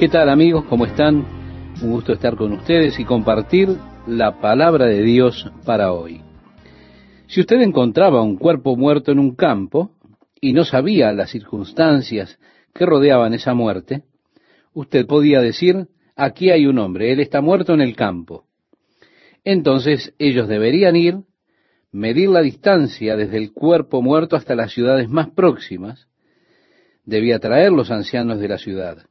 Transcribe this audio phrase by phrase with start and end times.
[0.00, 0.64] ¿Qué tal amigos?
[0.64, 1.26] ¿Cómo están?
[1.82, 3.68] Un gusto estar con ustedes y compartir
[4.06, 6.22] la palabra de Dios para hoy.
[7.26, 9.90] Si usted encontraba un cuerpo muerto en un campo
[10.40, 12.38] y no sabía las circunstancias
[12.72, 14.04] que rodeaban esa muerte,
[14.72, 18.46] usted podía decir, aquí hay un hombre, él está muerto en el campo.
[19.44, 21.18] Entonces ellos deberían ir,
[21.92, 26.08] medir la distancia desde el cuerpo muerto hasta las ciudades más próximas,
[27.04, 29.09] debía traer los ancianos de la ciudad.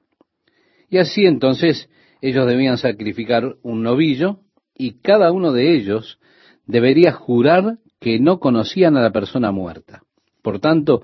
[0.90, 1.90] Y así entonces
[2.22, 4.40] ellos debían sacrificar un novillo
[4.76, 6.20] y cada uno de ellos
[6.66, 10.04] debería jurar que no conocían a la persona muerta.
[10.42, 11.04] Por tanto,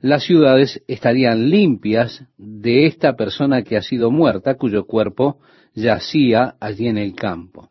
[0.00, 5.40] las ciudades estarían limpias de esta persona que ha sido muerta, cuyo cuerpo
[5.74, 7.70] yacía allí en el campo.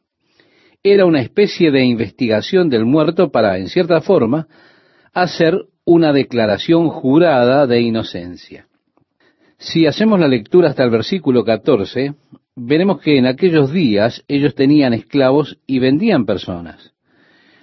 [0.83, 4.47] Era una especie de investigación del muerto para, en cierta forma,
[5.13, 8.66] hacer una declaración jurada de inocencia.
[9.57, 12.13] Si hacemos la lectura hasta el versículo 14,
[12.55, 16.93] veremos que en aquellos días ellos tenían esclavos y vendían personas.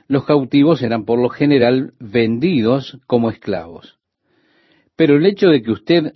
[0.09, 3.99] Los cautivos eran por lo general vendidos como esclavos.
[4.97, 6.15] Pero el hecho de que usted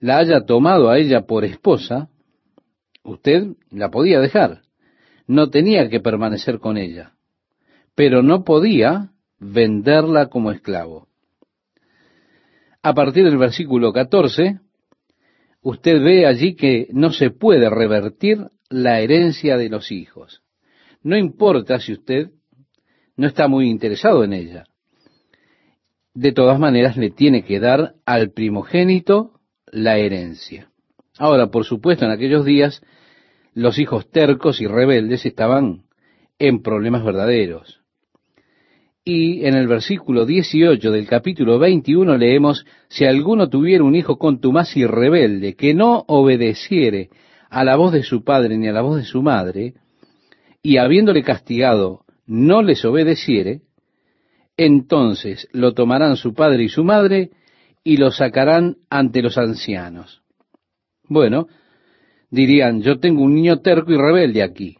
[0.00, 2.08] la haya tomado a ella por esposa,
[3.04, 4.62] usted la podía dejar.
[5.28, 7.12] No tenía que permanecer con ella.
[7.94, 11.06] Pero no podía venderla como esclavo.
[12.82, 14.58] A partir del versículo 14,
[15.62, 20.42] usted ve allí que no se puede revertir la herencia de los hijos.
[21.02, 22.30] No importa si usted
[23.16, 24.64] no está muy interesado en ella.
[26.14, 30.70] De todas maneras, le tiene que dar al primogénito la herencia.
[31.18, 32.82] Ahora, por supuesto, en aquellos días,
[33.54, 35.84] los hijos tercos y rebeldes estaban
[36.38, 37.81] en problemas verdaderos.
[39.04, 44.76] Y en el versículo 18 del capítulo 21 leemos, si alguno tuviera un hijo contumaz
[44.76, 47.10] y rebelde, que no obedeciere
[47.50, 49.74] a la voz de su padre ni a la voz de su madre,
[50.62, 53.62] y habiéndole castigado no les obedeciere,
[54.56, 57.30] entonces lo tomarán su padre y su madre
[57.82, 60.22] y lo sacarán ante los ancianos.
[61.08, 61.48] Bueno,
[62.30, 64.76] dirían, yo tengo un niño terco y rebelde aquí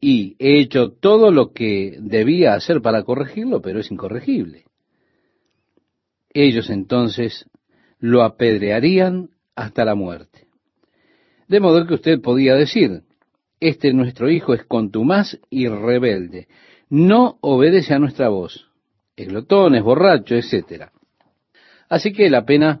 [0.00, 4.64] y he hecho todo lo que debía hacer para corregirlo, pero es incorregible.
[6.32, 7.46] Ellos entonces
[7.98, 10.46] lo apedrearían hasta la muerte.
[11.48, 13.02] De modo que usted podía decir,
[13.60, 16.46] este nuestro hijo es contumaz y rebelde,
[16.90, 18.68] no obedece a nuestra voz,
[19.16, 20.90] es glotón, es borracho, etc.
[21.88, 22.80] Así que la pena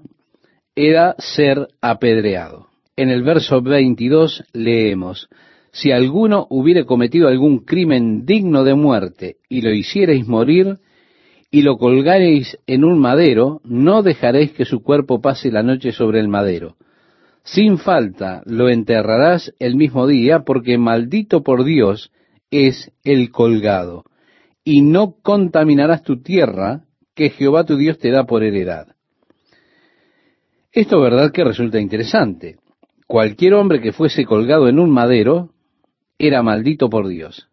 [0.74, 2.68] era ser apedreado.
[2.94, 5.28] En el verso 22 leemos,
[5.72, 10.78] si alguno hubiere cometido algún crimen digno de muerte y lo hiciereis morir
[11.50, 16.20] y lo colgareis en un madero, no dejaréis que su cuerpo pase la noche sobre
[16.20, 16.76] el madero.
[17.42, 22.12] Sin falta lo enterrarás el mismo día, porque maldito por Dios
[22.50, 24.04] es el colgado,
[24.64, 26.82] y no contaminarás tu tierra
[27.14, 28.88] que Jehová tu Dios te da por heredad.
[30.72, 32.56] Esto verdad que resulta interesante.
[33.06, 35.50] Cualquier hombre que fuese colgado en un madero
[36.18, 37.48] era maldito por Dios.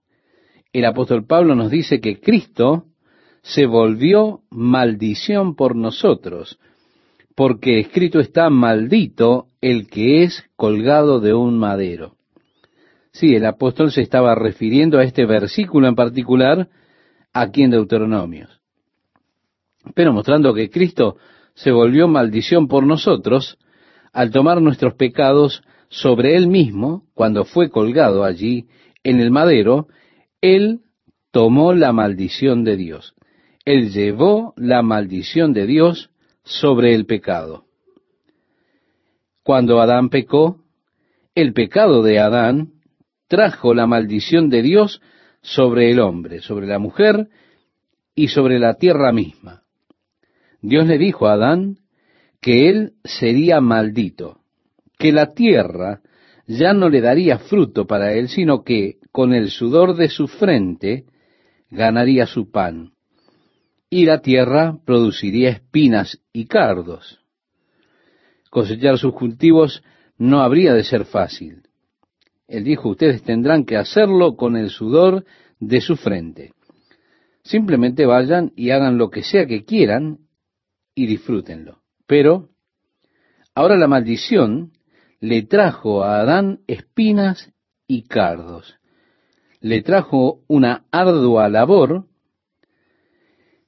[0.73, 2.85] El apóstol Pablo nos dice que Cristo
[3.41, 6.59] se volvió maldición por nosotros,
[7.35, 12.15] porque escrito está maldito el que es colgado de un madero.
[13.11, 16.67] Sí, el apóstol se estaba refiriendo a este versículo en particular
[17.31, 18.59] aquí en Deuteronomios.
[19.93, 21.17] Pero mostrando que Cristo
[21.53, 23.57] se volvió maldición por nosotros
[24.11, 28.67] al tomar nuestros pecados sobre él mismo, cuando fue colgado allí
[29.03, 29.87] en el madero,
[30.41, 30.81] él
[31.31, 33.15] tomó la maldición de Dios.
[33.65, 36.11] Él llevó la maldición de Dios
[36.43, 37.65] sobre el pecado.
[39.43, 40.61] Cuando Adán pecó,
[41.33, 42.73] el pecado de Adán
[43.27, 45.01] trajo la maldición de Dios
[45.41, 47.27] sobre el hombre, sobre la mujer
[48.15, 49.63] y sobre la tierra misma.
[50.61, 51.77] Dios le dijo a Adán
[52.41, 54.44] que él sería maldito
[55.05, 56.01] que la tierra
[56.47, 61.05] ya no le daría fruto para él, sino que con el sudor de su frente
[61.69, 62.93] ganaría su pan,
[63.87, 67.19] y la tierra produciría espinas y cardos.
[68.49, 69.83] Cosechar sus cultivos
[70.17, 71.61] no habría de ser fácil.
[72.47, 75.23] Él dijo, ustedes tendrán que hacerlo con el sudor
[75.59, 76.53] de su frente.
[77.43, 80.17] Simplemente vayan y hagan lo que sea que quieran
[80.95, 81.83] y disfrútenlo.
[82.07, 82.49] Pero
[83.53, 84.71] ahora la maldición
[85.19, 87.51] le trajo a Adán espinas
[87.87, 88.75] y cardos.
[89.61, 92.05] Le trajo una ardua labor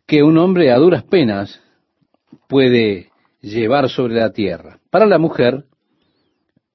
[0.06, 1.62] que un hombre a duras penas
[2.48, 3.12] puede
[3.42, 4.80] llevar sobre la tierra.
[4.90, 5.66] Para la mujer,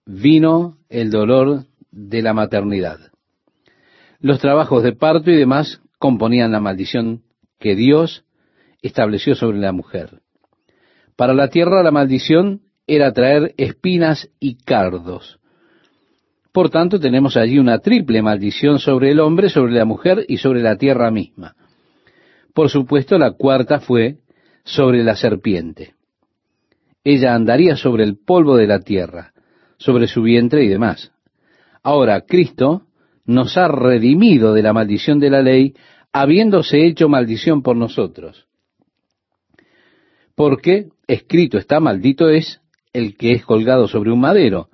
[0.04, 2.98] vino el dolor de la maternidad.
[4.18, 7.22] Los trabajos de parto y demás componían la maldición
[7.58, 8.24] que Dios
[8.82, 10.20] estableció sobre la mujer.
[11.16, 15.38] Para la tierra la maldición era traer espinas y cardos.
[16.52, 20.62] Por tanto, tenemos allí una triple maldición sobre el hombre, sobre la mujer y sobre
[20.62, 21.54] la tierra misma.
[22.54, 24.18] Por supuesto, la cuarta fue
[24.64, 25.94] sobre la serpiente.
[27.04, 29.32] Ella andaría sobre el polvo de la tierra,
[29.78, 31.10] sobre su vientre y demás.
[31.82, 32.86] Ahora, Cristo
[33.24, 35.74] nos ha redimido de la maldición de la ley,
[36.12, 38.46] habiéndose hecho maldición por nosotros.
[40.34, 42.61] Porque escrito está, maldito es
[42.92, 44.68] el que es colgado sobre un madero.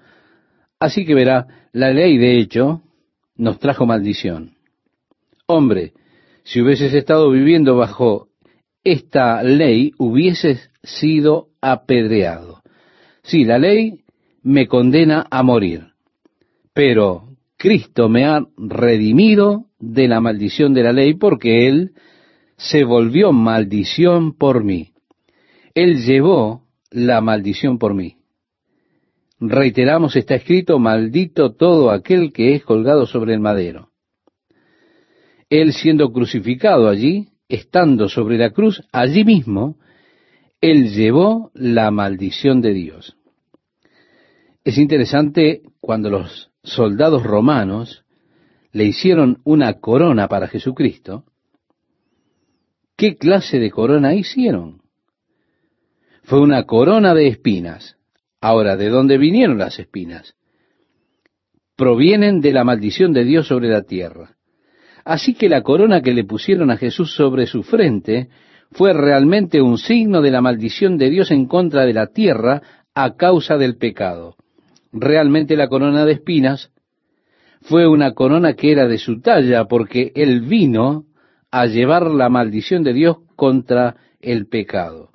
[0.81, 2.82] Así que verá, la ley de hecho
[3.37, 4.55] nos trajo maldición.
[5.47, 5.93] Hombre,
[6.44, 8.29] si hubieses estado viviendo bajo
[8.85, 12.62] esta ley, hubieses sido apedreado.
[13.23, 14.00] Sí, la ley
[14.43, 15.88] me condena a morir,
[16.73, 17.25] pero
[17.56, 21.93] Cristo me ha redimido de la maldición de la ley porque Él
[22.56, 24.93] se volvió maldición por mí.
[25.75, 28.17] Él llevó la maldición por mí.
[29.40, 33.90] Reiteramos, está escrito, maldito todo aquel que es colgado sobre el madero.
[35.49, 39.79] Él siendo crucificado allí, estando sobre la cruz, allí mismo,
[40.61, 43.17] Él llevó la maldición de Dios.
[44.64, 48.05] Es interesante cuando los soldados romanos
[48.73, 51.25] le hicieron una corona para Jesucristo,
[52.96, 54.82] ¿qué clase de corona hicieron?
[56.29, 57.97] Fue una corona de espinas.
[58.43, 60.35] Ahora, ¿de dónde vinieron las espinas?
[61.75, 64.37] Provienen de la maldición de Dios sobre la tierra.
[65.07, 68.29] Así que la corona que le pusieron a Jesús sobre su frente
[68.73, 72.61] fue realmente un signo de la maldición de Dios en contra de la tierra
[72.95, 74.37] a causa del pecado.
[74.93, 76.71] Realmente la corona de espinas
[77.63, 81.07] fue una corona que era de su talla porque él vino
[81.51, 85.09] a llevar la maldición de Dios contra el pecado.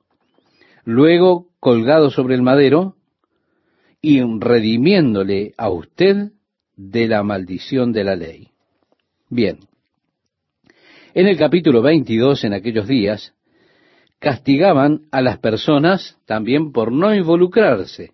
[0.86, 2.96] Luego, colgado sobre el madero
[4.02, 6.32] y redimiéndole a usted
[6.76, 8.50] de la maldición de la ley.
[9.30, 9.60] Bien,
[11.14, 13.34] en el capítulo 22, en aquellos días,
[14.20, 18.12] castigaban a las personas también por no involucrarse.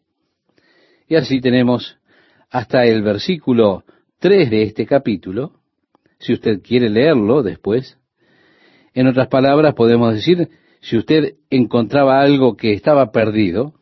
[1.07, 1.97] Y así tenemos
[2.49, 3.83] hasta el versículo
[4.19, 5.53] 3 de este capítulo,
[6.19, 7.97] si usted quiere leerlo después.
[8.93, 10.49] En otras palabras, podemos decir,
[10.81, 13.73] si usted encontraba algo que estaba perdido,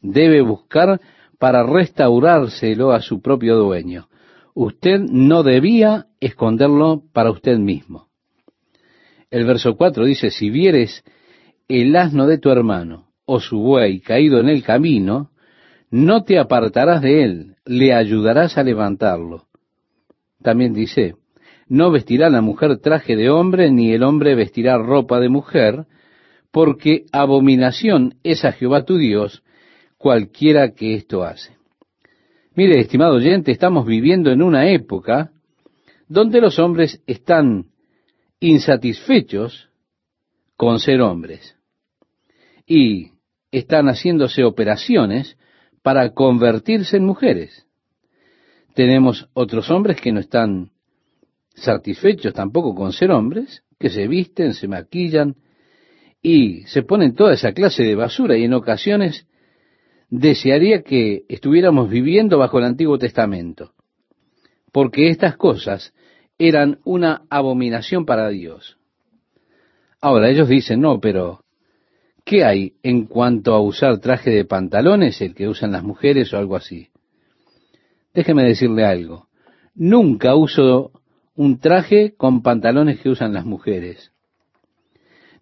[0.00, 1.00] debe buscar
[1.38, 4.08] para restaurárselo a su propio dueño.
[4.54, 8.08] Usted no debía esconderlo para usted mismo.
[9.30, 11.04] El verso 4 dice, si vieres
[11.68, 15.30] el asno de tu hermano o su buey caído en el camino,
[15.90, 19.46] no te apartarás de él, le ayudarás a levantarlo.
[20.42, 21.16] También dice,
[21.68, 25.86] no vestirá la mujer traje de hombre, ni el hombre vestirá ropa de mujer,
[26.52, 29.42] porque abominación es a Jehová tu Dios
[29.96, 31.56] cualquiera que esto hace.
[32.54, 35.32] Mire, estimado oyente, estamos viviendo en una época
[36.06, 37.70] donde los hombres están
[38.38, 39.70] insatisfechos
[40.56, 41.56] con ser hombres
[42.66, 43.12] y
[43.50, 45.38] están haciéndose operaciones
[45.82, 47.66] para convertirse en mujeres.
[48.74, 50.70] Tenemos otros hombres que no están
[51.54, 55.36] satisfechos tampoco con ser hombres, que se visten, se maquillan
[56.22, 59.26] y se ponen toda esa clase de basura y en ocasiones
[60.08, 63.72] desearía que estuviéramos viviendo bajo el Antiguo Testamento,
[64.70, 65.92] porque estas cosas
[66.38, 68.78] eran una abominación para Dios.
[70.00, 71.44] Ahora ellos dicen, no, pero
[72.24, 76.38] ¿qué hay en cuanto a usar traje de pantalones, el que usan las mujeres o
[76.38, 76.88] algo así?
[78.14, 79.28] Déjeme decirle algo.
[79.74, 80.92] Nunca uso
[81.34, 84.12] un traje con pantalones que usan las mujeres.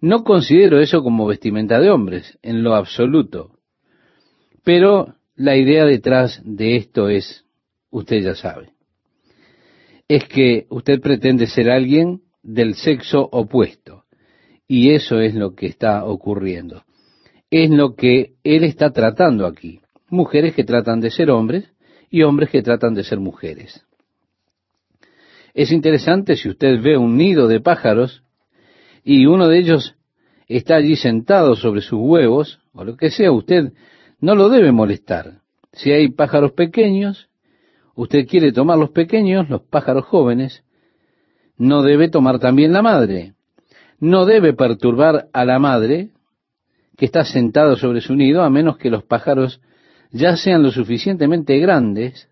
[0.00, 3.58] No considero eso como vestimenta de hombres, en lo absoluto.
[4.64, 7.44] Pero la idea detrás de esto es,
[7.90, 8.72] usted ya sabe
[10.10, 14.06] es que usted pretende ser alguien del sexo opuesto.
[14.66, 16.82] Y eso es lo que está ocurriendo.
[17.48, 19.78] Es lo que él está tratando aquí.
[20.08, 21.72] Mujeres que tratan de ser hombres
[22.10, 23.86] y hombres que tratan de ser mujeres.
[25.54, 28.24] Es interesante si usted ve un nido de pájaros
[29.04, 29.96] y uno de ellos
[30.48, 33.72] está allí sentado sobre sus huevos, o lo que sea, usted
[34.20, 35.40] no lo debe molestar.
[35.72, 37.28] Si hay pájaros pequeños,
[37.94, 40.64] usted quiere tomar los pequeños, los pájaros jóvenes,
[41.56, 43.34] no debe tomar también la madre.
[43.98, 46.10] No debe perturbar a la madre
[46.96, 49.60] que está sentada sobre su nido a menos que los pájaros
[50.10, 52.28] ya sean lo suficientemente grandes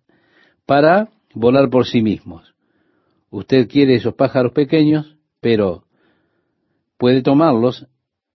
[0.67, 2.55] para volar por sí mismos.
[3.31, 5.85] Usted quiere esos pájaros pequeños, pero
[6.99, 7.87] puede tomarlos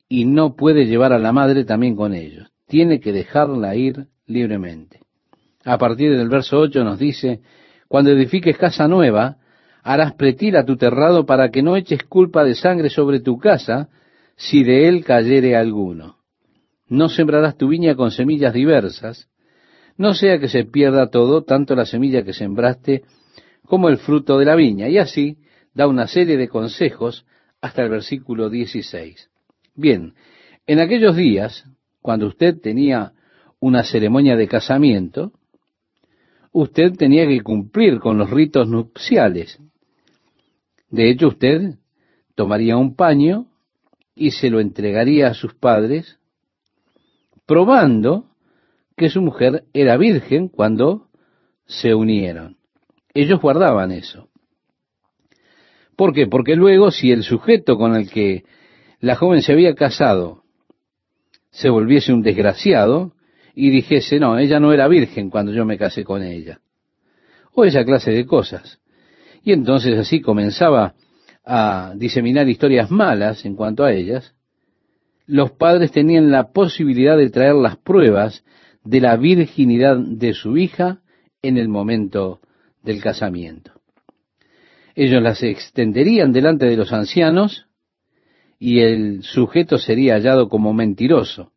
[0.10, 2.48] y no puede llevar a la madre también con ellos.
[2.67, 5.01] Tiene que dejarla ir libremente.
[5.65, 7.41] A partir del verso 8 nos dice,
[7.88, 9.38] cuando edifiques casa nueva,
[9.84, 13.89] harás pretil a tu terrado para que no eches culpa de sangre sobre tu casa,
[14.36, 16.17] si de él cayere alguno.
[16.88, 19.29] No sembrarás tu viña con semillas diversas,
[19.98, 23.03] no sea que se pierda todo, tanto la semilla que sembraste
[23.65, 24.89] como el fruto de la viña.
[24.89, 25.38] Y así
[25.74, 27.25] da una serie de consejos
[27.63, 29.29] hasta el versículo 16.
[29.74, 30.15] Bien,
[30.67, 31.63] en aquellos días,
[32.01, 33.13] cuando usted tenía
[33.62, 35.32] una ceremonia de casamiento,
[36.51, 39.62] usted tenía que cumplir con los ritos nupciales.
[40.89, 41.75] De hecho, usted
[42.36, 43.48] tomaría un paño
[44.13, 46.20] y se lo entregaría a sus padres,
[47.46, 48.25] probando
[48.98, 51.08] que su mujer era virgen cuando
[51.65, 52.58] se unieron.
[53.13, 54.27] Ellos guardaban eso.
[55.96, 56.28] ¿Por qué?
[56.28, 58.44] Porque luego si el sujeto con el que
[59.00, 60.44] la joven se había casado
[61.52, 63.14] se volviese un desgraciado
[63.54, 66.60] y dijese, no, ella no era virgen cuando yo me casé con ella.
[67.54, 68.80] O esa clase de cosas.
[69.44, 70.96] Y entonces así comenzaba
[71.46, 74.34] a diseminar historias malas en cuanto a ellas.
[75.28, 78.44] Los padres tenían la posibilidad de traer las pruebas
[78.84, 81.02] de la virginidad de su hija
[81.44, 82.40] en el momento
[82.82, 83.73] del casamiento.
[84.96, 87.68] Ellos las extenderían delante de los ancianos
[88.60, 91.52] y el sujeto sería hallado como mentiroso.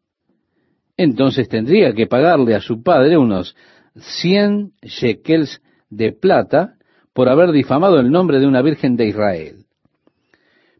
[0.96, 3.54] Entonces tendría que pagarle a su padre unos
[3.94, 6.74] cien shekels de plata
[7.12, 9.66] por haber difamado el nombre de una virgen de Israel.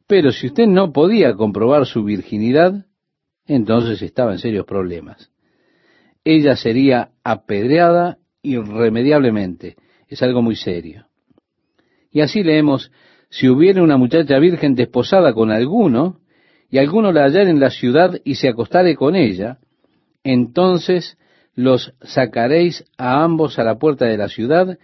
[0.07, 2.87] Pero si usted no podía comprobar su virginidad,
[3.47, 5.31] entonces estaba en serios problemas
[6.27, 9.77] ella sería apedreada irremediablemente.
[10.09, 11.06] Es algo muy serio.
[12.17, 12.91] Y así leemos,
[13.29, 16.21] si hubiera una muchacha virgen desposada con alguno,
[16.71, 19.59] y alguno la hallar en la ciudad y se acostare con ella,
[20.25, 21.19] entonces
[21.55, 24.79] los sacaréis a ambos a la puerta de la ciudad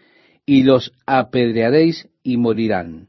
[0.44, 3.08] y los apedrearéis y morirán.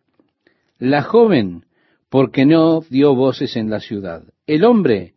[0.77, 1.65] La joven,
[2.07, 4.23] porque no dio voces en la ciudad.
[4.47, 5.15] El hombre,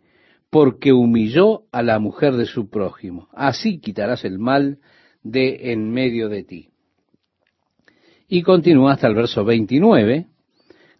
[0.50, 3.28] porque humilló a la mujer de su prójimo.
[3.32, 4.80] Así quitarás el mal
[5.22, 6.70] de en medio de ti.
[8.28, 10.26] Y continúa hasta el verso 29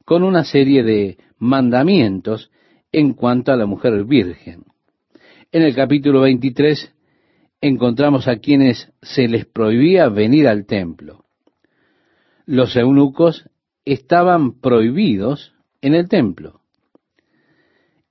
[0.04, 2.50] con una serie de mandamientos
[2.92, 4.64] en cuanto a la mujer virgen.
[5.50, 6.94] En el capítulo 23
[7.60, 11.24] encontramos a quienes se les prohibía venir al templo.
[12.44, 13.50] Los eunucos
[13.84, 16.60] estaban prohibidos en el templo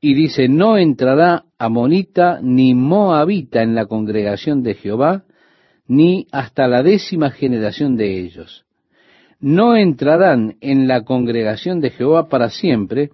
[0.01, 5.24] y dice, no entrará amonita ni moabita en la congregación de Jehová,
[5.88, 8.64] ni hasta la décima generación de ellos.
[9.45, 13.11] No entrarán en la congregación de Jehová para siempre,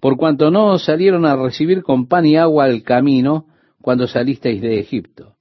[0.00, 3.46] por cuanto no salieron a recibir con pan y agua al camino
[3.82, 5.34] cuando salisteis de Egipto.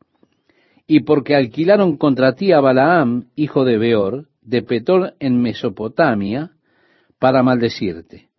[0.88, 6.54] Y porque alquilaron contra ti a Balaam, hijo de Beor, de Petor en Mesopotamia,
[7.20, 8.30] para maldecirte.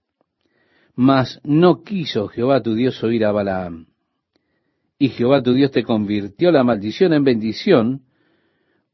[0.96, 3.86] Mas no quiso Jehová tu Dios oír a Balaam.
[4.98, 8.02] Y Jehová tu Dios te convirtió la maldición en bendición,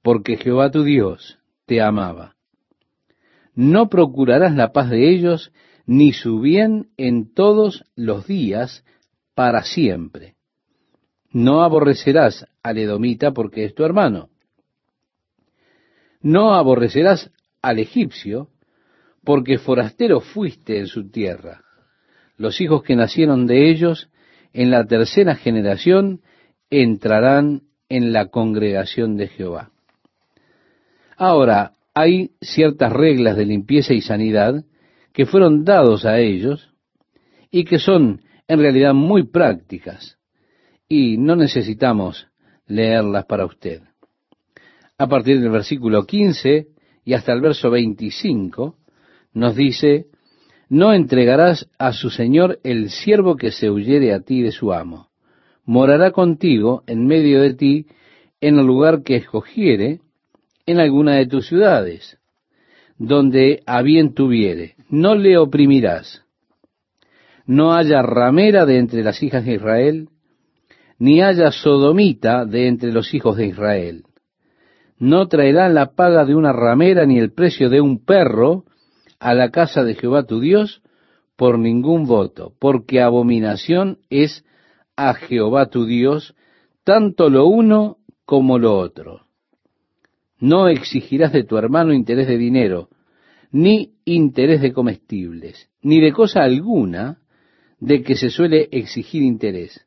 [0.03, 2.35] porque Jehová tu Dios te amaba.
[3.55, 5.53] No procurarás la paz de ellos,
[5.87, 8.85] ni su bien en todos los días
[9.35, 10.37] para siempre.
[11.31, 14.29] No aborrecerás al edomita porque es tu hermano.
[16.21, 17.31] No aborrecerás
[17.63, 18.49] al egipcio
[19.25, 21.63] porque forastero fuiste en su tierra
[22.43, 24.11] los hijos que nacieron de ellos
[24.53, 26.21] en la tercera generación
[26.71, 29.71] entrarán en la congregación de Jehová.
[31.17, 34.65] Ahora, hay ciertas reglas de limpieza y sanidad
[35.13, 36.73] que fueron dados a ellos
[37.51, 40.19] y que son en realidad muy prácticas
[40.89, 42.29] y no necesitamos
[42.67, 43.83] leerlas para usted.
[44.99, 46.69] A partir del versículo 15
[47.05, 48.77] y hasta el verso 25
[49.35, 50.07] nos dice,
[50.69, 55.09] no entregarás a su señor el siervo que se huyere a ti de su amo.
[55.65, 57.87] Morará contigo en medio de ti
[58.41, 60.01] en el lugar que escogiere
[60.67, 62.19] en alguna de tus ciudades,
[62.99, 64.77] donde a bien tuviere.
[64.89, 66.25] No le oprimirás.
[67.47, 70.09] No haya ramera de entre las hijas de Israel,
[70.99, 74.05] ni haya sodomita de entre los hijos de Israel.
[74.99, 78.65] No traerán la paga de una ramera ni el precio de un perro,
[79.19, 80.83] a la casa de Jehová tu Dios
[81.37, 84.45] por ningún voto, porque abominación es
[84.97, 86.35] a Jehová tu Dios
[86.85, 89.22] tanto lo uno como lo otro.
[90.43, 92.89] No exigirás de tu hermano interés de dinero,
[93.53, 97.21] ni interés de comestibles, ni de cosa alguna
[97.79, 99.87] de que se suele exigir interés.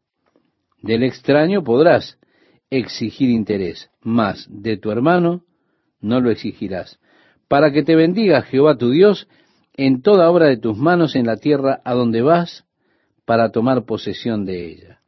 [0.82, 2.18] Del extraño podrás
[2.70, 5.44] exigir interés, mas de tu hermano
[6.00, 7.02] no lo exigirás,
[7.50, 9.28] para que te bendiga Jehová tu Dios
[9.74, 12.66] en toda obra de tus manos en la tierra a donde vas
[13.26, 15.02] para tomar posesión de ella.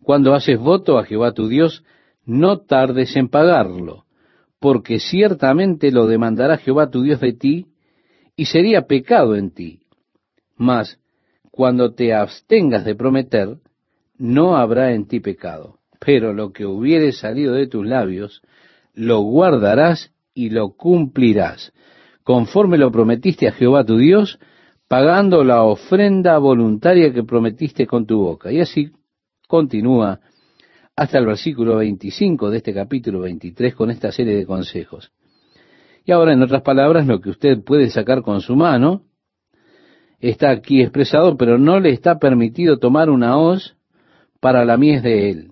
[0.00, 1.82] Cuando haces voto a Jehová tu Dios,
[2.26, 4.04] no tardes en pagarlo,
[4.60, 7.66] porque ciertamente lo demandará Jehová tu Dios de ti,
[8.36, 9.80] y sería pecado en ti.
[10.56, 10.98] Mas,
[11.50, 13.58] cuando te abstengas de prometer,
[14.18, 15.78] no habrá en ti pecado.
[16.00, 18.42] Pero lo que hubiere salido de tus labios,
[18.92, 21.72] lo guardarás y lo cumplirás,
[22.22, 24.38] conforme lo prometiste a Jehová tu Dios,
[24.88, 28.52] pagando la ofrenda voluntaria que prometiste con tu boca.
[28.52, 28.90] Y así
[29.48, 30.20] continúa
[30.96, 35.12] hasta el versículo 25 de este capítulo 23 con esta serie de consejos.
[36.04, 39.02] Y ahora, en otras palabras, lo que usted puede sacar con su mano
[40.20, 43.76] está aquí expresado, pero no le está permitido tomar una hoz
[44.40, 45.50] para la mies de él.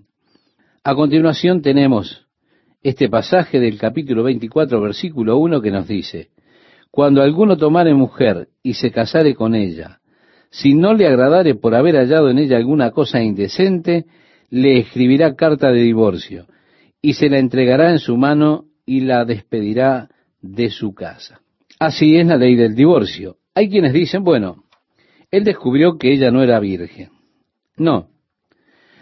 [0.85, 2.27] A continuación tenemos
[2.83, 6.31] este pasaje del capítulo 24, versículo 1 que nos dice,
[6.91, 10.01] Cuando alguno tomare mujer y se casare con ella,
[10.51, 14.05] si no le agradare por haber hallado en ella alguna cosa indecente,
[14.53, 16.47] le escribirá carta de divorcio
[17.01, 20.11] y se la entregará en su mano y la despedirá
[20.43, 21.41] de su casa.
[21.79, 23.39] Así es la ley del divorcio.
[23.55, 24.65] Hay quienes dicen, bueno,
[25.31, 27.09] él descubrió que ella no era virgen.
[27.79, 28.11] No,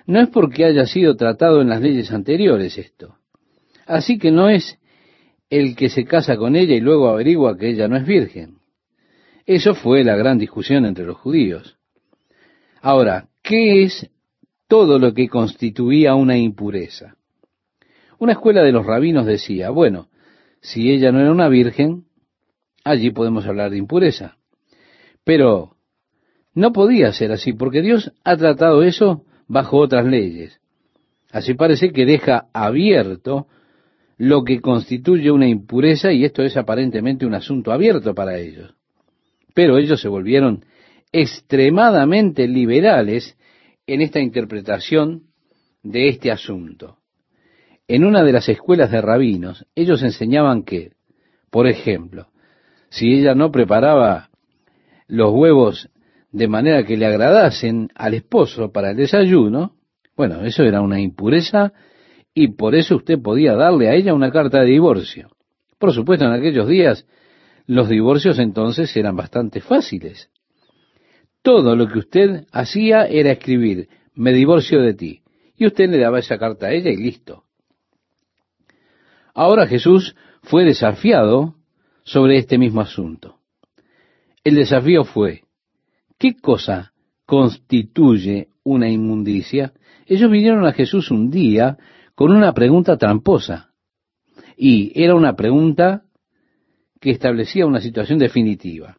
[0.07, 3.17] no es porque haya sido tratado en las leyes anteriores esto.
[3.87, 4.79] Así que no es
[5.51, 8.59] el que se casa con ella y luego averigua que ella no es virgen.
[9.47, 11.77] Eso fue la gran discusión entre los judíos.
[12.81, 14.09] Ahora, ¿qué es
[14.71, 17.17] todo lo que constituía una impureza?
[18.21, 20.09] Una escuela de los rabinos decía, bueno,
[20.61, 22.05] si ella no era una virgen,
[22.85, 24.37] allí podemos hablar de impureza.
[25.25, 25.77] Pero
[26.55, 30.61] no podía ser así, porque Dios ha tratado eso bajo otras leyes.
[31.33, 33.49] Así parece que deja abierto
[34.19, 38.73] lo que constituye una impureza y esto es aparentemente un asunto abierto para ellos.
[39.53, 40.65] Pero ellos se volvieron
[41.11, 43.37] extremadamente liberales
[43.95, 45.25] en esta interpretación
[45.83, 46.99] de este asunto.
[47.89, 50.93] En una de las escuelas de rabinos, ellos enseñaban que,
[51.51, 52.29] por ejemplo,
[52.89, 54.31] si ella no preparaba
[55.09, 55.91] los huevos
[56.31, 59.75] de manera que le agradasen al esposo para el desayuno,
[60.17, 61.73] bueno, eso era una impureza
[62.33, 65.31] y por eso usted podía darle a ella una carta de divorcio.
[65.79, 67.07] Por supuesto, en aquellos días
[67.67, 70.31] los divorcios entonces eran bastante fáciles.
[71.43, 75.23] Todo lo que usted hacía era escribir, me divorcio de ti.
[75.57, 77.45] Y usted le daba esa carta a ella y listo.
[79.35, 81.55] Ahora Jesús fue desafiado
[82.03, 83.39] sobre este mismo asunto.
[84.43, 85.45] El desafío fue,
[86.19, 86.93] ¿qué cosa
[87.27, 89.73] constituye una inmundicia?
[90.07, 91.79] Ellos vinieron a Jesús un día
[92.15, 93.71] con una pregunta tramposa.
[94.57, 96.03] Y era una pregunta
[97.01, 98.99] que establecía una situación definitiva.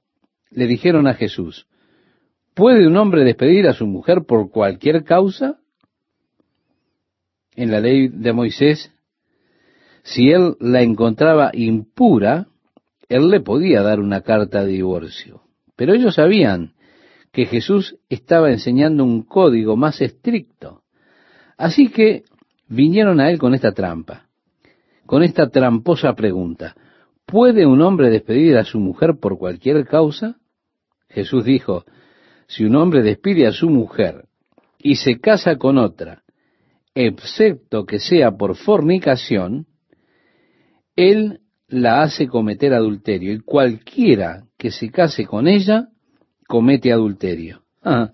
[0.50, 1.68] Le dijeron a Jesús,
[2.54, 5.60] ¿puede un hombre despedir a su mujer por cualquier causa?
[7.56, 8.92] En la ley de Moisés,
[10.04, 12.48] si él la encontraba impura,
[13.10, 15.42] él le podía dar una carta de divorcio.
[15.76, 16.74] Pero ellos sabían
[17.32, 20.84] que Jesús estaba enseñando un código más estricto.
[21.58, 22.24] Así que
[22.68, 24.28] vinieron a él con esta trampa,
[25.06, 26.76] con esta tramposa pregunta.
[27.26, 30.38] ¿Puede un hombre despedir a su mujer por cualquier causa?
[31.10, 31.86] Jesús dijo,
[32.52, 34.26] si un hombre despide a su mujer
[34.78, 36.24] y se casa con otra,
[36.94, 39.68] excepto que sea por fornicación,
[40.98, 45.88] él la hace cometer adulterio y cualquiera que se case con ella
[46.46, 47.64] comete adulterio.
[47.82, 48.12] Ah.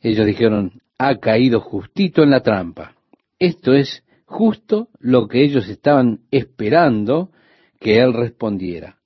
[0.00, 2.94] Ellos dijeron, ha caído justito en la trampa.
[3.38, 7.32] Esto es justo lo que ellos estaban esperando
[7.78, 8.96] que él respondiera.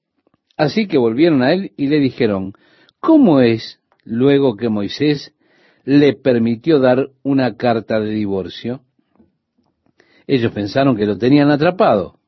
[0.57, 2.53] Así que volvieron a él y le dijeron,
[3.01, 3.78] ¿cómo es
[4.09, 5.35] luego que Moisés
[5.85, 8.83] le permitió dar una carta de divorcio?
[10.27, 12.19] Ellos pensaron que lo tenían atrapado.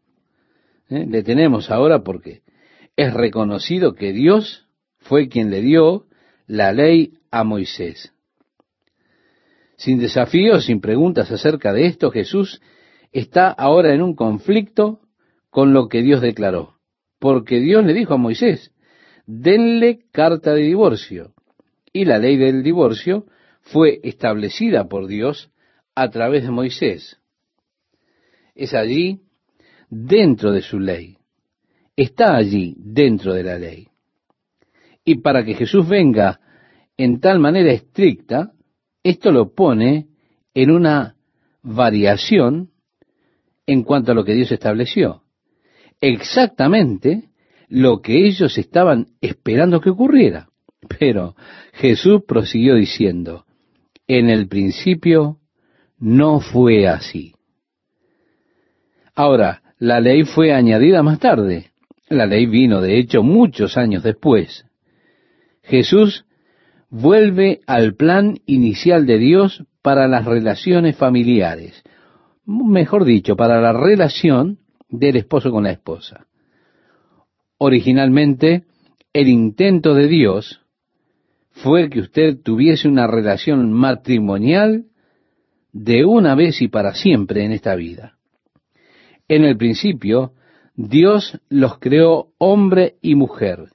[0.89, 1.07] ¿Eh?
[1.09, 2.43] Le tenemos ahora porque
[2.97, 4.67] es reconocido que Dios
[4.99, 6.07] fue quien le dio
[6.47, 8.13] la ley a Moisés.
[9.77, 12.61] Sin desafíos, sin preguntas acerca de esto, Jesús
[13.13, 15.01] está ahora en un conflicto
[15.49, 16.75] con lo que Dios declaró.
[17.19, 18.73] Porque Dios le dijo a Moisés,
[19.27, 21.35] denle carta de divorcio.
[21.93, 23.27] Y la ley del divorcio
[23.61, 25.51] fue establecida por Dios
[25.95, 27.19] a través de Moisés.
[28.55, 29.21] es allí
[29.89, 31.17] dentro de su ley.
[31.97, 33.89] Está allí dentro de la ley.
[35.05, 36.41] Y para que Jesús venga
[36.97, 38.53] en tal manera estricta,
[39.03, 40.09] esto lo pone
[40.53, 41.17] en una
[41.63, 42.71] variación
[43.67, 45.23] en cuanto a lo que Dios estableció.
[46.01, 47.31] Exactamente
[47.69, 50.50] lo que ellos estaban esperando que ocurriera.
[50.99, 51.37] Pero
[51.73, 53.45] Jesús prosiguió diciendo,
[54.07, 55.39] en el principio
[55.99, 57.35] no fue así.
[59.15, 61.71] Ahora, la ley fue añadida más tarde.
[62.09, 64.65] La ley vino, de hecho, muchos años después.
[65.63, 66.25] Jesús
[66.89, 71.83] vuelve al plan inicial de Dios para las relaciones familiares.
[72.45, 76.27] Mejor dicho, para la relación del esposo con la esposa.
[77.59, 78.65] Originalmente,
[79.13, 80.61] el intento de Dios
[81.63, 84.87] fue que usted tuviese una relación matrimonial
[85.73, 88.17] de una vez y para siempre en esta vida.
[89.29, 90.33] En el principio,
[90.75, 93.69] Dios los creó hombre y mujer,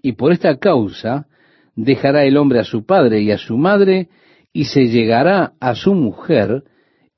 [0.00, 1.26] y por esta causa
[1.74, 4.08] dejará el hombre a su padre y a su madre,
[4.52, 6.64] y se llegará a su mujer,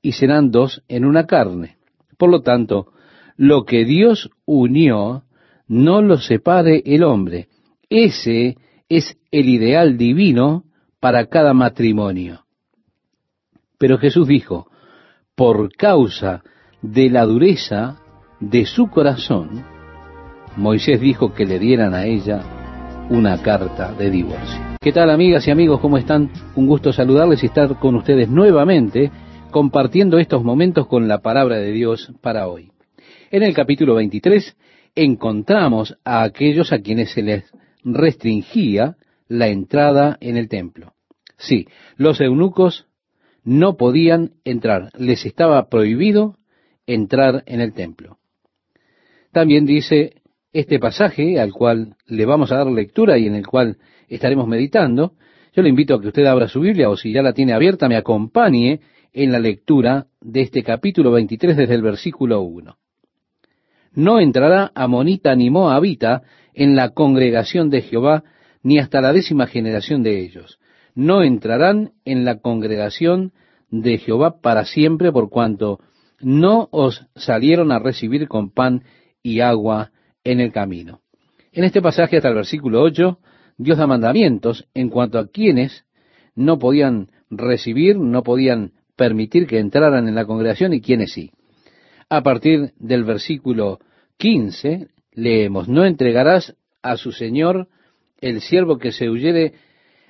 [0.01, 1.77] y serán dos en una carne.
[2.17, 2.87] Por lo tanto,
[3.37, 5.23] lo que Dios unió,
[5.67, 7.47] no lo separe el hombre.
[7.89, 8.57] Ese
[8.97, 10.65] es el ideal divino
[10.99, 12.43] para cada matrimonio.
[13.77, 14.67] Pero Jesús dijo,
[15.33, 16.43] por causa
[16.81, 18.01] de la dureza
[18.41, 19.63] de su corazón,
[20.57, 22.43] Moisés dijo que le dieran a ella
[23.09, 24.59] una carta de divorcio.
[24.81, 25.79] ¿Qué tal amigas y amigos?
[25.79, 26.29] ¿Cómo están?
[26.55, 29.09] Un gusto saludarles y estar con ustedes nuevamente
[29.51, 32.71] compartiendo estos momentos con la palabra de Dios para hoy.
[33.31, 34.57] En el capítulo 23
[34.95, 37.51] encontramos a aquellos a quienes se les
[37.83, 40.93] restringía la entrada en el templo.
[41.37, 42.87] Sí, los eunucos
[43.43, 46.37] no podían entrar, les estaba prohibido
[46.85, 48.19] entrar en el templo.
[49.31, 50.21] También dice
[50.53, 53.77] este pasaje al cual le vamos a dar lectura y en el cual
[54.09, 55.13] estaremos meditando,
[55.53, 57.87] yo le invito a que usted abra su Biblia o si ya la tiene abierta
[57.87, 58.81] me acompañe
[59.13, 62.77] en la lectura de este capítulo 23 desde el versículo 1
[63.93, 66.23] no entrará amonita ni moabita
[66.53, 68.23] en la congregación de Jehová,
[68.63, 70.59] ni hasta la décima generación de ellos.
[70.95, 73.33] No entrarán en la congregación
[73.69, 75.79] de Jehová para siempre, por cuanto
[76.19, 78.83] no os salieron a recibir con pan
[79.23, 79.91] y agua
[80.23, 81.01] en el camino.
[81.53, 83.19] En este pasaje hasta el versículo 8,
[83.57, 85.85] Dios da mandamientos en cuanto a quienes
[86.35, 91.31] no podían recibir, no podían permitir que entraran en la congregación y quienes sí
[92.11, 93.79] a partir del versículo
[94.17, 97.69] 15, leemos, no entregarás a su señor
[98.19, 99.53] el siervo que se huyere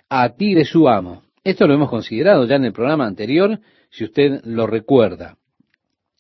[0.10, 1.22] a ti de su amo.
[1.44, 3.60] Esto lo hemos considerado ya en el programa anterior,
[3.92, 5.38] si usted lo recuerda.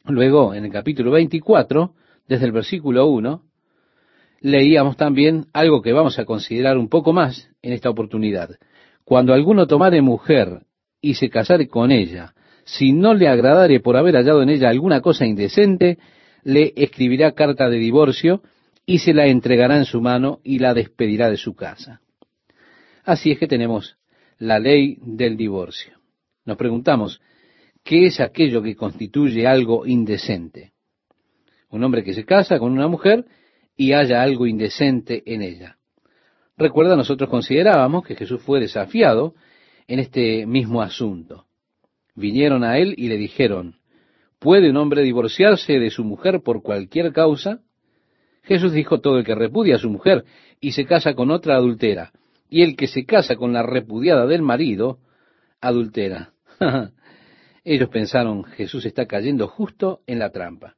[0.05, 1.95] Luego, en el capítulo 24,
[2.27, 3.41] desde el versículo 1,
[4.41, 8.51] leíamos también algo que vamos a considerar un poco más en esta oportunidad.
[9.03, 10.61] Cuando alguno tomare mujer
[11.01, 12.35] y se casare con ella,
[12.65, 15.97] si no le agradare por haber hallado en ella alguna cosa indecente,
[16.43, 18.41] le escribirá carta de divorcio
[18.85, 22.01] y se la entregará en su mano y la despedirá de su casa.
[23.03, 23.97] Así es que tenemos
[24.37, 25.93] la ley del divorcio.
[26.45, 27.21] Nos preguntamos,
[27.83, 30.73] ¿qué es aquello que constituye algo indecente?
[31.69, 33.25] Un hombre que se casa con una mujer
[33.75, 35.77] y haya algo indecente en ella.
[36.57, 39.33] Recuerda, nosotros considerábamos que Jesús fue desafiado
[39.87, 41.47] en este mismo asunto
[42.15, 43.75] vinieron a él y le dijeron,
[44.39, 47.59] ¿puede un hombre divorciarse de su mujer por cualquier causa?
[48.43, 50.25] Jesús dijo, todo el que repudia a su mujer
[50.59, 52.11] y se casa con otra adultera,
[52.49, 54.99] y el que se casa con la repudiada del marido,
[55.61, 56.33] adultera.
[57.63, 60.75] ellos pensaron, Jesús está cayendo justo en la trampa.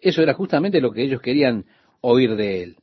[0.00, 1.64] Eso era justamente lo que ellos querían
[2.00, 2.76] oír de él.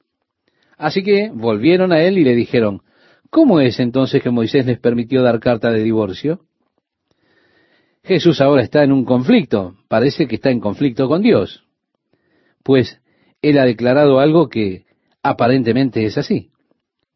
[0.78, 2.82] Así que volvieron a él y le dijeron,
[3.30, 6.42] ¿cómo es entonces que Moisés les permitió dar carta de divorcio?
[8.04, 11.64] Jesús ahora está en un conflicto, parece que está en conflicto con Dios,
[12.64, 13.00] pues
[13.42, 14.86] él ha declarado algo que
[15.24, 16.50] aparentemente es así.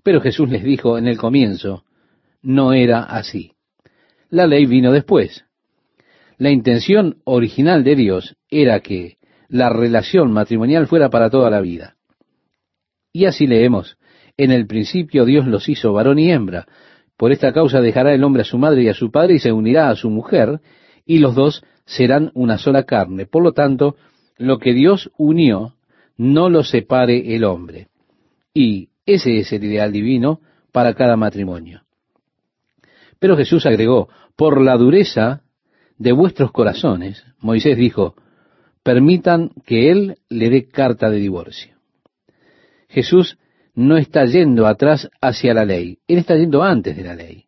[0.04, 1.84] Pero Jesús les dijo en el comienzo,
[2.42, 3.54] no era así.
[4.30, 5.46] La ley vino después.
[6.38, 9.18] La intención original de Dios era que
[9.48, 11.96] la relación matrimonial fuera para toda la vida.
[13.14, 13.98] Y así leemos,
[14.38, 16.68] en el principio Dios los hizo varón y hembra,
[17.18, 19.52] por esta causa dejará el hombre a su madre y a su padre y se
[19.52, 20.60] unirá a su mujer,
[21.06, 23.26] y los dos serán una sola carne.
[23.26, 23.96] Por lo tanto,
[24.38, 25.76] lo que Dios unió,
[26.18, 27.88] no lo separe el hombre.
[28.54, 31.84] Y ese es el ideal divino para cada matrimonio.
[33.20, 35.44] Pero Jesús agregó, por la dureza
[35.98, 38.16] de vuestros corazones, Moisés dijo,
[38.84, 41.76] permitan que Él le dé carta de divorcio.
[42.90, 43.38] Jesús
[43.76, 47.46] no está yendo atrás hacia la ley, Él está yendo antes de la ley.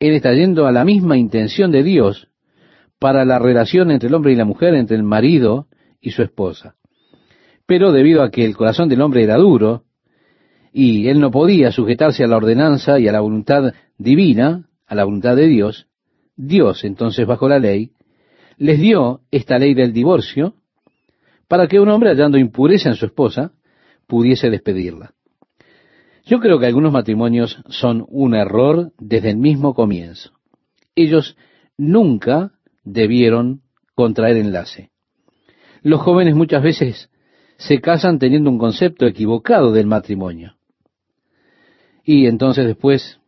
[0.00, 2.28] Él está yendo a la misma intención de Dios
[2.98, 5.68] para la relación entre el hombre y la mujer, entre el marido
[6.00, 6.76] y su esposa.
[7.66, 9.84] Pero debido a que el corazón del hombre era duro,
[10.72, 15.04] y él no podía sujetarse a la ordenanza y a la voluntad divina, a la
[15.04, 15.86] voluntad de Dios,
[16.36, 17.92] Dios entonces bajo la ley,
[18.56, 20.54] les dio esta ley del divorcio
[21.48, 23.52] para que un hombre hallando impureza en su esposa
[24.06, 25.14] pudiese despedirla.
[26.26, 30.32] Yo creo que algunos matrimonios son un error desde el mismo comienzo.
[30.94, 31.36] Ellos
[31.76, 33.60] nunca debieron
[33.94, 34.90] contraer enlace.
[35.82, 37.10] Los jóvenes muchas veces
[37.58, 40.56] se casan teniendo un concepto equivocado del matrimonio.
[42.04, 43.20] Y entonces después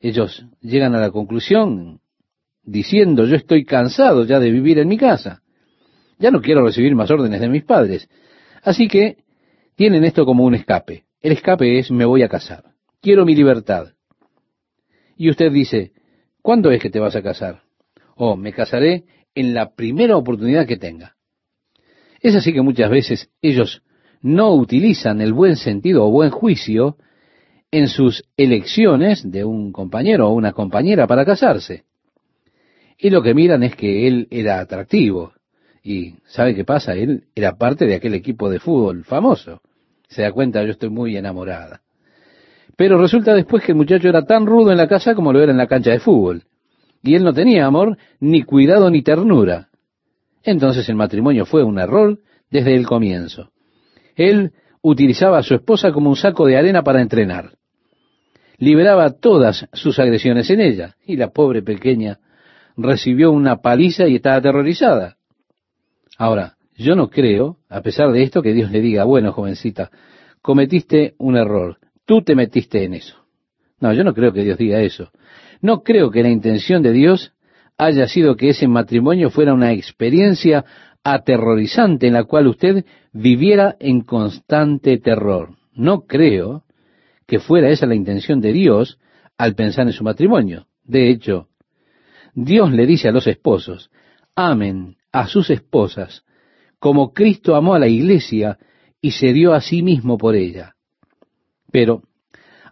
[0.00, 2.00] ellos llegan a la conclusión
[2.64, 5.42] diciendo yo estoy cansado ya de vivir en mi casa.
[6.18, 8.08] Ya no quiero recibir más órdenes de mis padres.
[8.62, 9.18] Así que
[9.76, 11.04] tienen esto como un escape.
[11.22, 12.64] El escape es me voy a casar.
[13.02, 13.92] Quiero mi libertad.
[15.16, 15.92] Y usted dice,
[16.40, 17.62] ¿cuándo es que te vas a casar?
[18.16, 19.04] Oh, me casaré
[19.34, 21.16] en la primera oportunidad que tenga.
[22.20, 23.82] Es así que muchas veces ellos
[24.22, 26.96] no utilizan el buen sentido o buen juicio
[27.70, 31.84] en sus elecciones de un compañero o una compañera para casarse.
[32.98, 35.32] Y lo que miran es que él era atractivo.
[35.82, 36.94] Y ¿sabe qué pasa?
[36.94, 39.60] Él era parte de aquel equipo de fútbol famoso.
[40.10, 41.80] Se da cuenta, yo estoy muy enamorada.
[42.76, 45.52] Pero resulta después que el muchacho era tan rudo en la casa como lo era
[45.52, 46.42] en la cancha de fútbol.
[47.02, 49.68] Y él no tenía amor, ni cuidado, ni ternura.
[50.42, 52.18] Entonces el matrimonio fue un error
[52.50, 53.50] desde el comienzo.
[54.16, 57.52] Él utilizaba a su esposa como un saco de arena para entrenar.
[58.58, 62.18] Liberaba todas sus agresiones en ella, y la pobre pequeña
[62.76, 65.16] recibió una paliza y estaba aterrorizada.
[66.18, 69.90] Ahora, yo no creo, a pesar de esto, que Dios le diga, bueno, jovencita,
[70.40, 73.16] cometiste un error, tú te metiste en eso.
[73.80, 75.10] No, yo no creo que Dios diga eso.
[75.60, 77.32] No creo que la intención de Dios
[77.76, 80.64] haya sido que ese matrimonio fuera una experiencia
[81.04, 85.56] aterrorizante en la cual usted viviera en constante terror.
[85.74, 86.64] No creo
[87.26, 88.98] que fuera esa la intención de Dios
[89.38, 90.66] al pensar en su matrimonio.
[90.84, 91.48] De hecho,
[92.34, 93.90] Dios le dice a los esposos,
[94.34, 96.24] amen a sus esposas
[96.80, 98.58] como Cristo amó a la iglesia
[99.00, 100.74] y se dio a sí mismo por ella.
[101.70, 102.02] Pero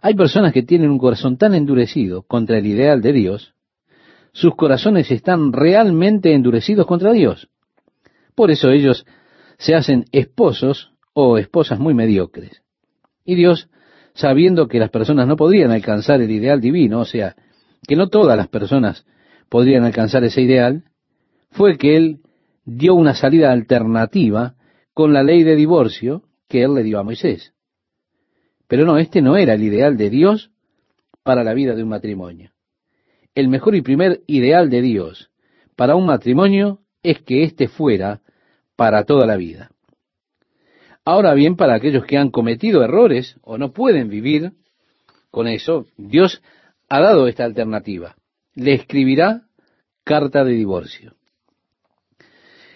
[0.01, 3.53] hay personas que tienen un corazón tan endurecido contra el ideal de Dios
[4.33, 7.49] sus corazones están realmente endurecidos contra Dios.
[8.35, 9.05] Por eso ellos
[9.57, 12.61] se hacen esposos o esposas muy mediocres.
[13.25, 13.69] Y Dios,
[14.13, 17.35] sabiendo que las personas no podrían alcanzar el ideal divino, o sea,
[17.87, 19.05] que no todas las personas
[19.49, 20.83] podrían alcanzar ese ideal,
[21.51, 22.19] fue que Él
[22.77, 24.55] dio una salida alternativa
[24.93, 27.53] con la ley de divorcio que Él le dio a Moisés.
[28.67, 30.51] Pero no, este no era el ideal de Dios
[31.23, 32.51] para la vida de un matrimonio
[33.35, 35.31] el mejor y primer ideal de Dios
[35.75, 38.21] para un matrimonio es que éste fuera
[38.75, 39.71] para toda la vida.
[41.05, 44.51] Ahora bien, para aquellos que han cometido errores o no pueden vivir
[45.31, 46.41] con eso, Dios
[46.89, 48.15] ha dado esta alternativa.
[48.53, 49.43] Le escribirá
[50.03, 51.13] carta de divorcio.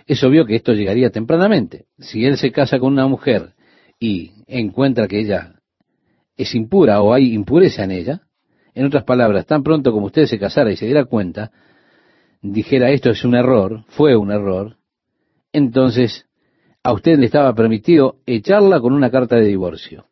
[0.05, 1.85] Es obvio que esto llegaría tempranamente.
[1.97, 3.53] Si él se casa con una mujer
[3.99, 5.55] y encuentra que ella
[6.35, 8.21] es impura o hay impureza en ella,
[8.73, 11.51] en otras palabras, tan pronto como usted se casara y se diera cuenta,
[12.41, 14.77] dijera esto es un error, fue un error,
[15.51, 16.25] entonces
[16.83, 20.07] a usted le estaba permitido echarla con una carta de divorcio.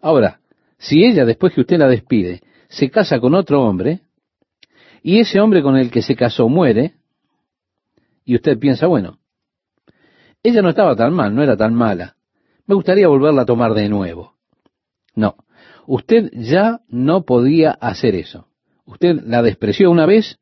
[0.00, 0.40] Ahora,
[0.78, 4.02] si ella, después que usted la despide, se casa con otro hombre,
[5.02, 6.94] y ese hombre con el que se casó muere,
[8.28, 9.18] y usted piensa, bueno,
[10.42, 12.16] ella no estaba tan mal, no era tan mala,
[12.66, 14.34] me gustaría volverla a tomar de nuevo.
[15.14, 15.36] No,
[15.90, 18.48] Usted ya no podía hacer eso.
[18.84, 20.38] Usted la despreció una vez,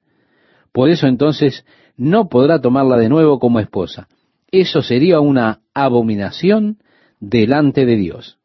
[0.72, 1.64] por eso entonces
[1.96, 4.09] no podrá tomarla de nuevo como esposa.
[4.51, 6.79] Eso sería una abominación
[7.20, 8.40] delante de Dios.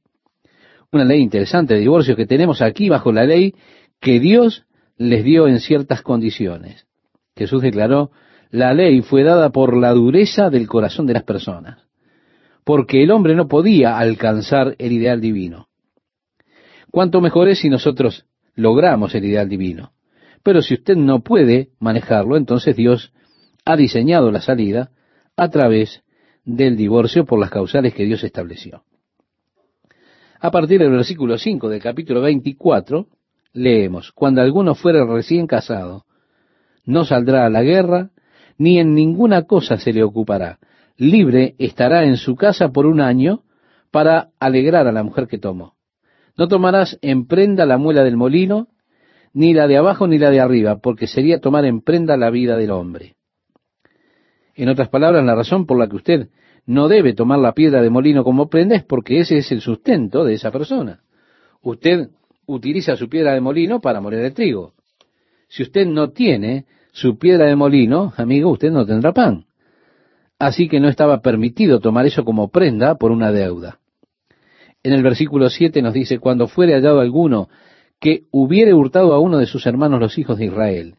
[0.92, 3.56] Una ley interesante de divorcio que tenemos aquí bajo la ley
[4.00, 6.86] que Dios les dio en ciertas condiciones.
[7.36, 8.12] Jesús declaró,
[8.52, 11.88] la ley fue dada por la dureza del corazón de las personas,
[12.64, 15.70] porque el hombre no podía alcanzar el ideal divino.
[16.92, 19.94] Cuánto mejor es si nosotros logramos el ideal divino.
[20.44, 23.14] Pero si usted no puede manejarlo, entonces Dios
[23.64, 24.92] ha diseñado la salida
[25.38, 26.04] a través
[26.44, 28.84] del divorcio por las causales que Dios estableció.
[30.40, 33.08] A partir del versículo 5 del capítulo 24,
[33.54, 36.06] leemos, Cuando alguno fuere recién casado,
[36.84, 38.10] no saldrá a la guerra,
[38.62, 40.60] ni en ninguna cosa se le ocupará.
[40.95, 43.41] libre estará en su casa por un año
[43.89, 45.74] para alegrar a la mujer que tomó.
[46.38, 48.67] No tomarás en prenda la muela del molino,
[49.34, 52.56] ni la de abajo ni la de arriba, porque sería tomar en prenda la vida
[52.56, 53.15] del hombre.
[54.54, 56.30] En otras palabras, la razón por la que usted
[56.67, 60.24] no debe tomar la piedra de molino como prenda es porque ese es el sustento
[60.24, 61.02] de esa persona.
[61.63, 62.10] Usted
[62.45, 64.74] utiliza su piedra de molino para moler el trigo.
[65.47, 69.46] Si usted no tiene su piedra de molino, amigo, usted no tendrá pan.
[70.40, 73.80] Así que no estaba permitido tomar eso como prenda por una deuda.
[74.84, 77.50] En el versículo 7 nos dice, cuando fuere hallado alguno
[78.00, 80.96] que hubiere hurtado a uno de sus hermanos los hijos de Israel,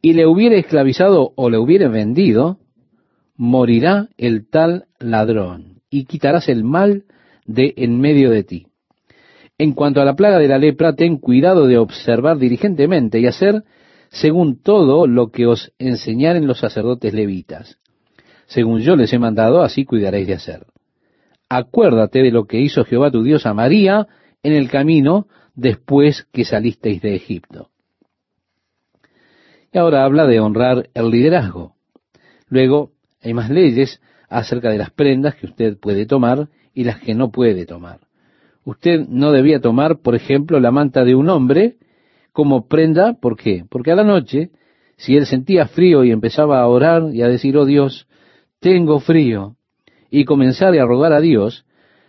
[0.00, 2.58] y le hubiere esclavizado o le hubiere vendido,
[3.36, 7.04] morirá el tal ladrón, y quitarás el mal
[7.46, 8.66] de en medio de ti.
[9.58, 13.62] En cuanto a la plaga de la lepra, ten cuidado de observar diligentemente y hacer
[14.14, 17.78] según todo lo que os enseñaren los sacerdotes levitas.
[18.46, 20.66] Según yo les he mandado, así cuidaréis de hacer.
[21.48, 24.06] Acuérdate de lo que hizo Jehová tu Dios a María
[24.44, 27.70] en el camino después que salisteis de Egipto.
[29.72, 31.74] Y ahora habla de honrar el liderazgo.
[32.48, 37.16] Luego hay más leyes acerca de las prendas que usted puede tomar y las que
[37.16, 37.98] no puede tomar.
[38.64, 41.78] Usted no debía tomar, por ejemplo, la manta de un hombre
[42.34, 43.64] como prenda, ¿por qué?
[43.70, 44.50] Porque a la noche,
[44.98, 48.06] si él sentía frío y empezaba a orar y a decir, oh Dios,
[48.60, 49.56] tengo frío,
[50.10, 51.64] y comenzar a rogar a Dios,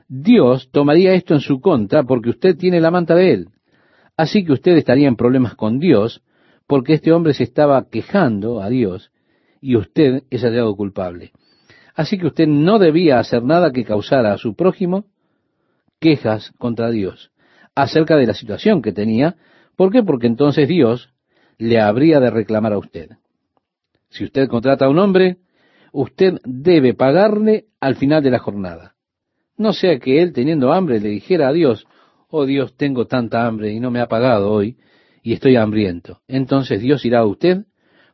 [0.07, 3.47] Dios tomaría esto en su contra porque usted tiene la manta de él.
[4.17, 6.21] Así que usted estaría en problemas con Dios
[6.67, 9.11] porque este hombre se estaba quejando a Dios
[9.59, 11.31] y usted es hallado culpable.
[11.95, 15.05] Así que usted no debía hacer nada que causara a su prójimo
[15.99, 17.31] quejas contra Dios
[17.73, 19.35] acerca de la situación que tenía.
[19.75, 20.03] ¿Por qué?
[20.03, 21.13] Porque entonces Dios
[21.57, 23.11] le habría de reclamar a usted.
[24.09, 25.38] Si usted contrata a un hombre,
[25.91, 28.95] usted debe pagarle al final de la jornada.
[29.57, 31.88] No sea que él, teniendo hambre, le dijera a Dios,
[32.29, 34.77] oh Dios, tengo tanta hambre y no me ha pagado hoy
[35.23, 36.21] y estoy hambriento.
[36.27, 37.65] Entonces Dios irá a usted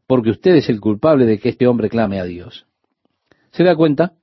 [0.07, 2.67] porque usted es el culpable de que este hombre clame a Dios.
[3.51, 4.13] ¿Se da cuenta?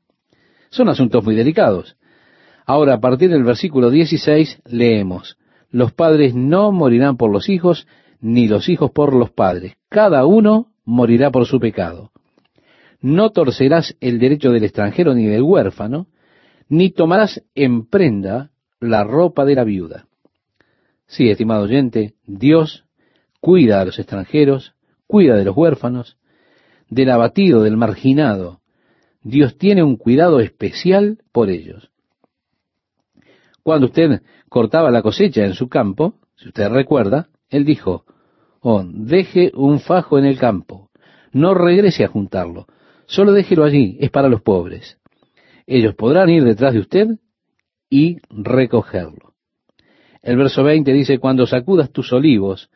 [0.70, 1.96] Son asuntos muy delicados.
[2.66, 5.38] Ahora, a partir del versículo 16, leemos,
[5.71, 7.87] los padres no morirán por los hijos,
[8.21, 9.75] ni los hijos por los padres.
[9.89, 12.11] Cada uno morirá por su pecado.
[13.01, 16.09] No torcerás el derecho del extranjero ni del huérfano,
[16.69, 18.51] ni tomarás en prenda
[18.81, 20.07] la ropa de la viuda.
[21.07, 22.85] Sí, estimado oyente, Dios
[23.41, 24.75] cuida a los extranjeros,
[25.07, 26.19] cuida de los huérfanos,
[26.91, 28.61] del abatido, del marginado.
[29.23, 31.91] Dios tiene un cuidado especial por ellos.
[33.63, 38.05] Cuando usted cortaba la cosecha en su campo, si usted recuerda, él dijo,
[38.61, 40.91] oh, deje un fajo en el campo,
[41.33, 42.67] no regrese a juntarlo,
[43.07, 44.99] solo déjelo allí, es para los pobres.
[45.67, 47.09] Ellos podrán ir detrás de usted
[47.91, 49.35] y recogerlo.
[50.23, 52.71] El verso 20 dice, cuando sacudas tus olivos,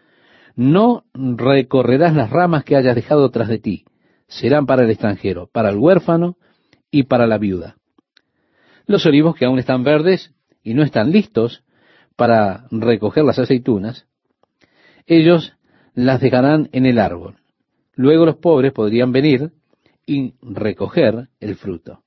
[0.55, 3.85] no recorrerás las ramas que hayas dejado tras de ti,
[4.29, 6.37] serán para el extranjero, para el huérfano
[6.91, 7.77] y para la viuda.
[8.87, 11.65] Los olivos que aún están verdes y no están listos
[12.17, 14.07] para recoger las aceitunas,
[15.07, 15.55] ellos
[15.95, 17.37] las dejarán en el árbol.
[17.95, 19.53] Luego los pobres podrían venir
[20.07, 22.03] y recoger el fruto.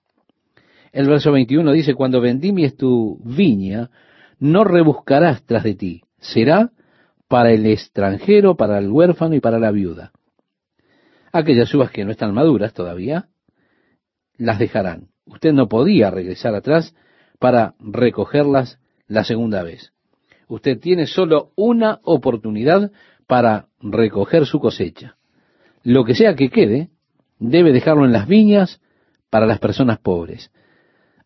[0.91, 3.89] El verso 21 dice, cuando vendimies tu viña,
[4.39, 6.71] no rebuscarás tras de ti, será
[7.27, 10.11] para el extranjero, para el huérfano y para la viuda.
[11.31, 13.27] Aquellas uvas que no están maduras todavía,
[14.37, 15.09] las dejarán.
[15.25, 16.95] Usted no podía regresar atrás
[17.39, 19.91] para recogerlas la segunda vez.
[20.48, 22.91] Usted tiene solo una oportunidad
[23.28, 25.15] para recoger su cosecha.
[25.84, 26.89] Lo que sea que quede,
[27.39, 28.82] debe dejarlo en las viñas
[29.30, 30.52] para las personas pobres.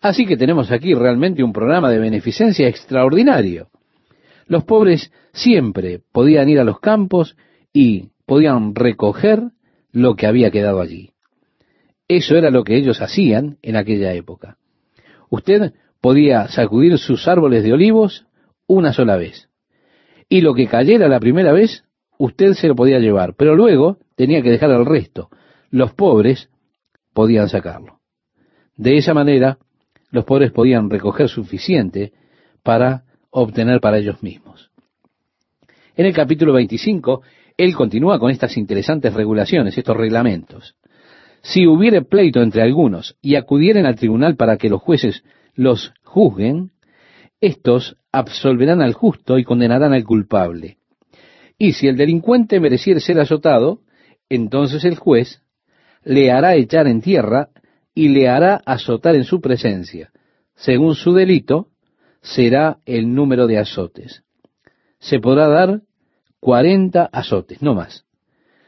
[0.02, 3.70] Así que tenemos aquí realmente un programa de beneficencia extraordinario.
[4.48, 7.36] Los pobres siempre podían ir a los campos
[7.74, 9.44] y podían recoger
[9.92, 11.12] lo que había quedado allí.
[12.08, 14.58] Eso era lo que ellos hacían en aquella época.
[15.30, 18.26] Usted podía sacudir sus árboles de olivos
[18.68, 19.50] una sola vez.
[20.30, 21.84] Y lo que cayera la primera vez,
[22.18, 25.30] usted se lo podía llevar, pero luego tenía que dejar el resto.
[25.72, 26.50] Los pobres
[27.14, 28.00] podían sacarlo.
[28.76, 29.58] De esa manera,
[30.12, 32.14] los pobres podían recoger suficiente
[32.64, 34.72] para obtener para ellos mismos.
[35.96, 37.22] En el capítulo 25,
[37.58, 40.76] él continúa con estas interesantes regulaciones, estos reglamentos.
[41.42, 45.24] Si hubiere pleito entre algunos y acudieren al tribunal para que los jueces
[45.60, 46.72] los juzguen,
[47.42, 50.78] estos absolverán al justo y condenarán al culpable.
[51.58, 53.82] Y si el delincuente mereciere ser azotado,
[54.30, 55.42] entonces el juez
[56.06, 57.50] le hará echar en tierra
[57.94, 60.14] y le hará azotar en su presencia.
[60.56, 61.68] Según su delito,
[62.22, 64.24] será el número de azotes.
[65.00, 65.82] Se podrá dar
[66.40, 68.06] cuarenta azotes, no más.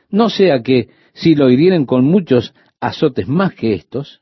[0.09, 4.21] No sea que si lo hirieren con muchos azotes más que estos,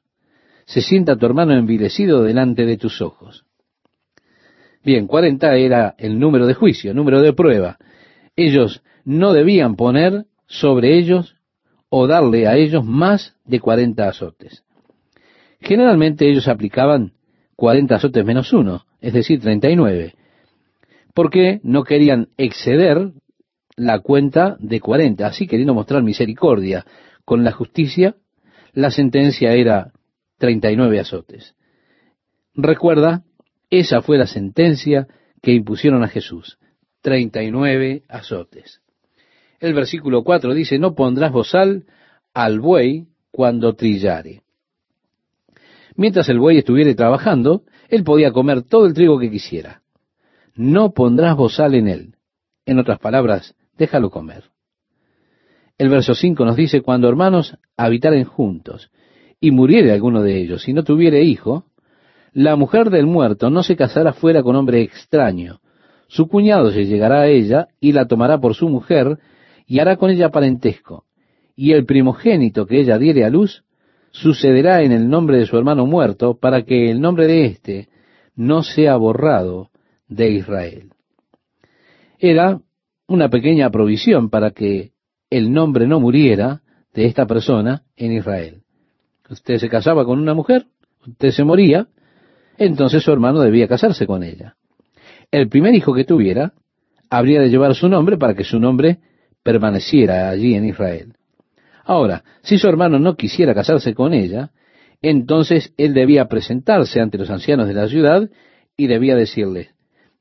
[0.70, 3.44] se sienta tu hermano envilecido delante de tus ojos.
[4.84, 7.80] Bien, cuarenta era el número de juicio, número de prueba.
[8.36, 11.38] Ellos no debían poner sobre ellos
[11.90, 14.64] o darle a ellos más de cuarenta azotes.
[15.60, 17.14] Generalmente ellos aplicaban
[17.56, 20.14] cuarenta azotes menos uno, es decir, treinta y nueve,
[21.16, 23.14] porque no querían exceder
[23.76, 26.86] la cuenta de cuarenta, así queriendo mostrar misericordia
[27.26, 28.18] con la justicia,
[28.74, 29.94] la sentencia era
[30.40, 31.54] treinta y nueve azotes.
[32.56, 33.24] Recuerda,
[33.70, 35.08] esa fue la sentencia
[35.42, 36.58] que impusieron a Jesús,
[37.02, 38.82] treinta y nueve azotes.
[39.60, 41.86] El versículo 4 dice, no pondrás bozal
[42.34, 44.42] al buey cuando trillare.
[45.96, 49.82] Mientras el buey estuviere trabajando, él podía comer todo el trigo que quisiera.
[50.56, 52.16] No pondrás bozal en él.
[52.66, 54.46] En otras palabras, déjalo comer.
[55.78, 58.92] El verso 5 nos dice, cuando hermanos habitaren juntos
[59.40, 61.66] y muriere alguno de ellos y no tuviere hijo,
[62.34, 65.62] la mujer del muerto no se casará fuera con hombre extraño.
[66.08, 69.18] Su cuñado se llegará a ella y la tomará por su mujer
[69.66, 71.06] y hará con ella parentesco.
[71.56, 73.64] Y el primogénito que ella diere a luz
[74.12, 77.90] sucederá en el nombre de su hermano muerto para que el nombre de éste
[78.36, 79.70] no sea borrado
[80.08, 80.92] de Israel.
[82.18, 82.60] Era
[83.08, 84.92] una pequeña provisión para que
[85.30, 86.62] el nombre no muriera
[86.94, 88.64] de esta persona en Israel.
[89.30, 90.66] Usted se casaba con una mujer,
[91.06, 91.88] usted se moría,
[92.58, 94.56] entonces su hermano debía casarse con ella.
[95.32, 96.54] El primer hijo que tuviera
[97.10, 99.00] habría de llevar su nombre para que su nombre
[99.44, 101.14] permaneciera allí en Israel.
[101.84, 104.52] Ahora, si su hermano no quisiera casarse con ella,
[105.02, 108.30] entonces él debía presentarse ante los ancianos de la ciudad
[108.76, 109.70] y debía decirles,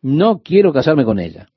[0.00, 1.48] no quiero casarme con ella.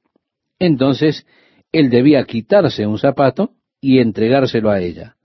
[0.60, 1.26] Entonces
[1.72, 5.16] él debía quitarse un zapato y entregárselo a ella.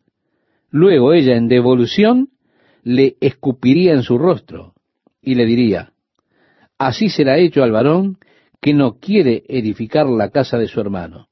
[0.77, 2.29] Luego ella en devolución
[2.83, 4.75] le escupiría en su rostro
[5.23, 5.93] y le diría,
[6.77, 8.19] así será hecho al varón
[8.61, 11.29] que no quiere edificar la casa de su hermano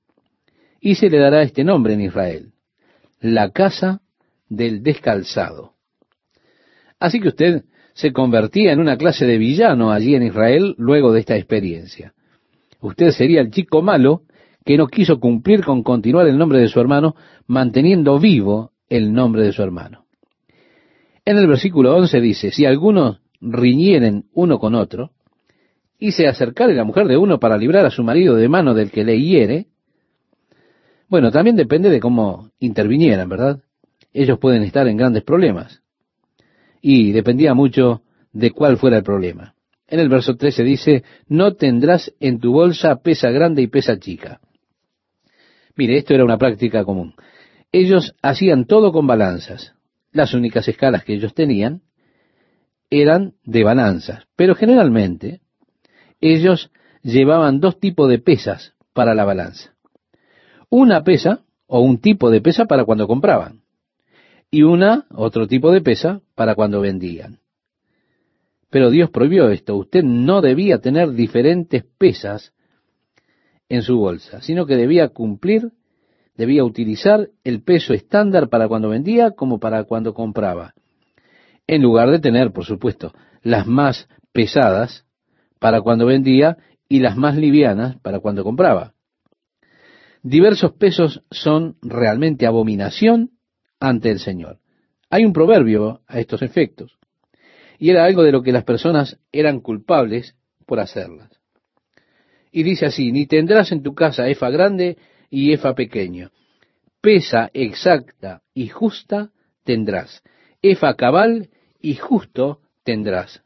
[0.81, 2.53] y se le dará este nombre en Israel,
[3.21, 4.01] la casa
[4.49, 5.75] del descalzado.
[6.99, 11.21] Así que usted se convertía en una clase de villano allí en Israel luego de
[11.21, 12.15] esta experiencia.
[12.81, 14.23] Usted sería el chico malo
[14.65, 17.15] que no quiso cumplir con continuar el nombre de su hermano,
[17.47, 20.05] manteniendo vivo el nombre de su hermano.
[21.25, 25.11] En el versículo 11 dice, si algunos riñieren uno con otro,
[25.99, 28.91] y se acercare la mujer de uno para librar a su marido de mano del
[28.91, 29.67] que le hiere,
[31.09, 33.63] bueno, también depende de cómo intervinieran, ¿verdad?
[34.13, 35.83] Ellos pueden estar en grandes problemas.
[36.81, 39.55] Y dependía mucho de cuál fuera el problema.
[39.89, 44.41] En el verso 13 dice, no tendrás en tu bolsa pesa grande y pesa chica.
[45.77, 47.15] Mire, esto era una práctica común.
[47.75, 49.75] Ellos hacían todo con balanzas.
[50.13, 51.83] Las únicas escalas que ellos tenían
[52.89, 55.41] eran de balanzas, pero generalmente
[56.21, 56.71] ellos
[57.03, 59.75] llevaban dos tipos de pesas para la balanza
[60.75, 63.63] una pesa o un tipo de pesa para cuando compraban
[64.51, 67.39] y una, otro tipo de pesa para cuando vendían.
[68.71, 69.77] Pero Dios prohibió esto.
[69.77, 72.53] Usted no debía tener diferentes pesas
[73.69, 75.71] en su bolsa, sino que debía cumplir,
[76.37, 80.75] debía utilizar el peso estándar para cuando vendía como para cuando compraba.
[81.67, 83.13] En lugar de tener, por supuesto,
[83.43, 85.07] las más pesadas
[85.59, 86.59] para cuando vendía
[86.89, 88.93] y las más livianas para cuando compraba.
[90.23, 93.31] Diversos pesos son realmente abominación
[93.81, 94.59] ante el Señor.
[95.11, 96.99] Hay un proverbio a estos efectos.
[97.79, 101.31] Y era algo de lo que las personas eran culpables por hacerlas.
[102.51, 104.97] Y dice así, ni tendrás en tu casa efa grande
[105.35, 106.31] y efa pequeño.
[107.01, 109.33] Pesa exacta y justa
[109.65, 110.23] tendrás.
[110.63, 113.43] Efa cabal y justo tendrás.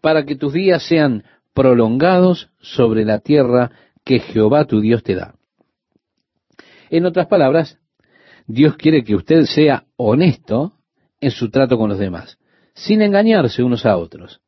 [0.00, 3.72] Para que tus días sean prolongados sobre la tierra
[4.06, 5.34] que Jehová tu Dios te da.
[6.88, 7.78] En otras palabras,
[8.46, 10.78] Dios quiere que usted sea honesto
[11.20, 12.38] en su trato con los demás,
[12.72, 14.40] sin engañarse unos a otros.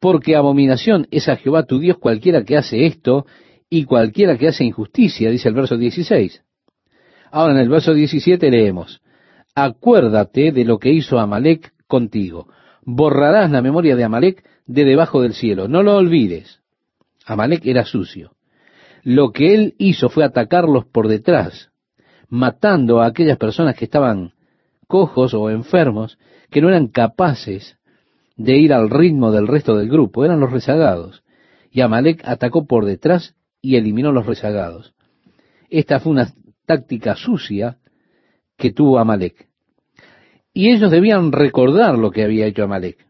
[0.00, 3.26] Porque abominación es a Jehová tu Dios cualquiera que hace esto
[3.70, 6.42] y cualquiera que hace injusticia, dice el verso 16.
[7.30, 9.02] Ahora en el verso 17 leemos,
[9.54, 12.48] acuérdate de lo que hizo Amalek contigo.
[12.82, 15.68] Borrarás la memoria de Amalek de debajo del cielo.
[15.68, 16.60] No lo olvides.
[17.26, 18.32] Amalek era sucio.
[19.02, 21.70] Lo que él hizo fue atacarlos por detrás,
[22.28, 24.32] matando a aquellas personas que estaban
[24.86, 26.18] cojos o enfermos,
[26.50, 27.76] que no eran capaces
[28.36, 31.22] de ir al ritmo del resto del grupo, eran los rezagados.
[31.70, 34.94] Y Amalek atacó por detrás y eliminó los rezagados.
[35.70, 36.32] Esta fue una
[36.66, 37.78] táctica sucia
[38.56, 39.48] que tuvo Amalek.
[40.52, 43.06] Y ellos debían recordar lo que había hecho Amalek.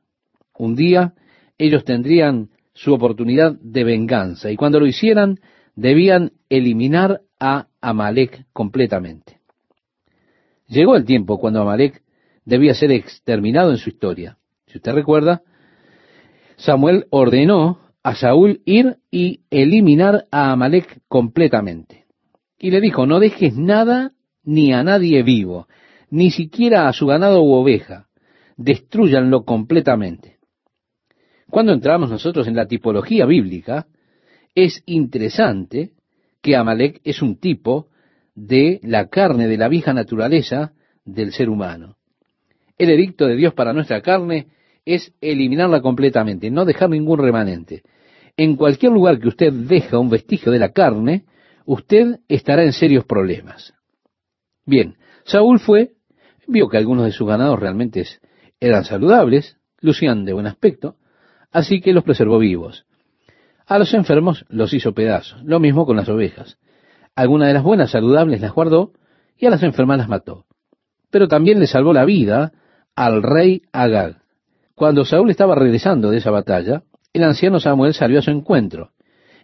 [0.57, 1.15] Un día
[1.57, 5.41] ellos tendrían su oportunidad de venganza y cuando lo hicieran
[5.75, 9.41] debían eliminar a Amalek completamente.
[10.67, 12.03] Llegó el tiempo cuando Amalek
[12.45, 14.39] debía ser exterminado en su historia.
[14.67, 15.43] Si usted recuerda,
[16.57, 22.07] Samuel ordenó a Saúl ir y eliminar a Amalek completamente.
[22.59, 24.13] Y le dijo, no dejes nada
[24.45, 25.69] ni a nadie vivo,
[26.09, 28.09] ni siquiera a su ganado u oveja,
[28.57, 30.39] destruyanlo completamente.
[31.51, 33.87] Cuando entramos nosotros en la tipología bíblica,
[34.55, 35.91] es interesante
[36.41, 37.89] que Amalek es un tipo
[38.35, 40.73] de la carne de la vieja naturaleza
[41.05, 41.99] del ser humano.
[42.79, 44.47] El edicto de Dios para nuestra carne
[44.87, 47.83] es eliminarla completamente, no dejar ningún remanente.
[48.39, 51.25] En cualquier lugar que usted deja un vestigio de la carne,
[51.67, 53.75] usted estará en serios problemas.
[54.65, 55.95] Bien, Saúl fue,
[56.47, 58.07] vio que algunos de sus ganados realmente
[58.61, 60.95] eran saludables, lucían de buen aspecto,
[61.51, 62.87] así que los preservó vivos.
[63.67, 66.59] A los enfermos los hizo pedazos, lo mismo con las ovejas.
[67.17, 68.93] Algunas de las buenas saludables las guardó
[69.37, 70.47] y a las enfermas las mató.
[71.11, 72.53] Pero también le salvó la vida
[72.95, 74.23] al rey Agag.
[74.77, 78.91] Cuando Saúl estaba regresando de esa batalla, el anciano Samuel salió a su encuentro.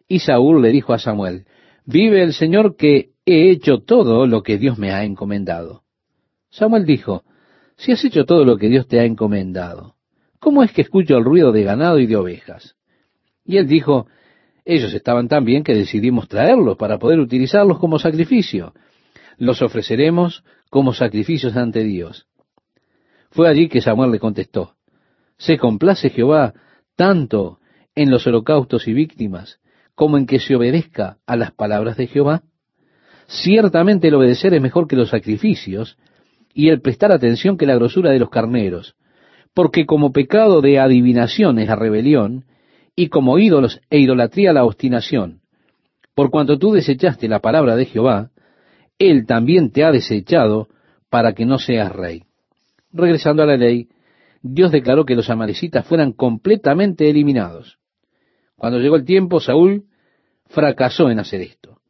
[0.08, 1.46] Y Saúl le dijo a Samuel,
[1.86, 5.82] Vive el Señor que he hecho todo lo que Dios me ha encomendado.
[6.50, 7.24] Samuel dijo,
[7.76, 9.94] Si has hecho todo lo que Dios te ha encomendado,
[10.38, 12.76] ¿cómo es que escucho el ruido de ganado y de ovejas?
[13.44, 14.06] Y él dijo,
[14.64, 18.72] ellos estaban tan bien que decidimos traerlos para poder utilizarlos como sacrificio.
[19.36, 22.26] Los ofreceremos como sacrificios ante Dios.
[23.30, 24.76] Fue allí que Samuel le contestó,
[25.36, 26.54] ¿se complace Jehová
[26.96, 27.58] tanto
[27.94, 29.60] en los holocaustos y víctimas
[29.94, 32.42] como en que se obedezca a las palabras de Jehová?
[33.26, 35.96] Ciertamente el obedecer es mejor que los sacrificios
[36.52, 38.94] y el prestar atención que la grosura de los carneros
[39.54, 42.44] porque como pecado de adivinación es la rebelión,
[42.96, 45.40] y como ídolos e idolatría la obstinación.
[46.14, 48.30] Por cuanto tú desechaste la palabra de Jehová,
[48.98, 50.68] Él también te ha desechado
[51.08, 52.24] para que no seas rey.
[52.92, 53.88] Regresando a la ley,
[54.46, 57.78] Dios declaró que los amalecitas fueran completamente eliminados.
[58.56, 59.84] Cuando llegó el tiempo, Saúl
[60.46, 61.80] fracasó en hacer esto.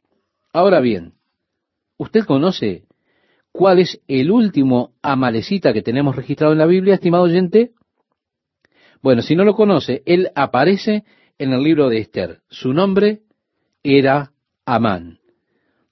[0.51, 1.13] Ahora bien,
[1.97, 2.85] ¿usted conoce
[3.55, 7.71] ¿Cuál es el último amalecita que tenemos registrado en la Biblia, estimado oyente?
[9.01, 11.05] Bueno, si no lo conoce, él aparece
[11.37, 12.41] en el libro de Esther.
[12.49, 13.21] Su nombre
[13.81, 14.33] era
[14.65, 15.19] Amán.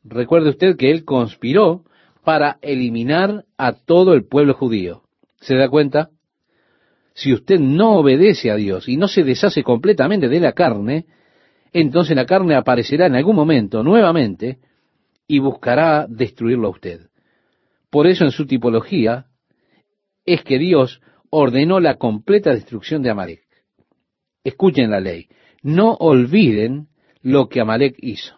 [0.04, 1.86] Recuerde usted que él conspiró
[2.26, 5.04] para eliminar a todo el pueblo judío.
[5.40, 6.10] ¿Se da cuenta?
[7.14, 11.06] Si usted no obedece a Dios y no se deshace completamente de la carne,
[11.72, 14.60] entonces la carne aparecerá en algún momento nuevamente
[15.28, 17.02] y buscará destruirlo a usted.
[17.90, 19.28] Por eso en su tipología
[20.26, 23.44] es que Dios ordenó la completa destrucción de Amalek.
[24.44, 25.28] Escuchen la ley.
[25.62, 26.88] No olviden
[27.22, 28.36] lo que Amalek hizo.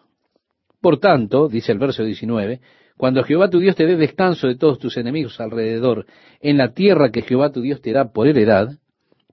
[0.80, 2.62] Por tanto, dice el verso 19,
[2.98, 6.06] cuando Jehová tu Dios te dé descanso de todos tus enemigos alrededor
[6.40, 8.78] en la tierra que Jehová tu Dios te da por heredad,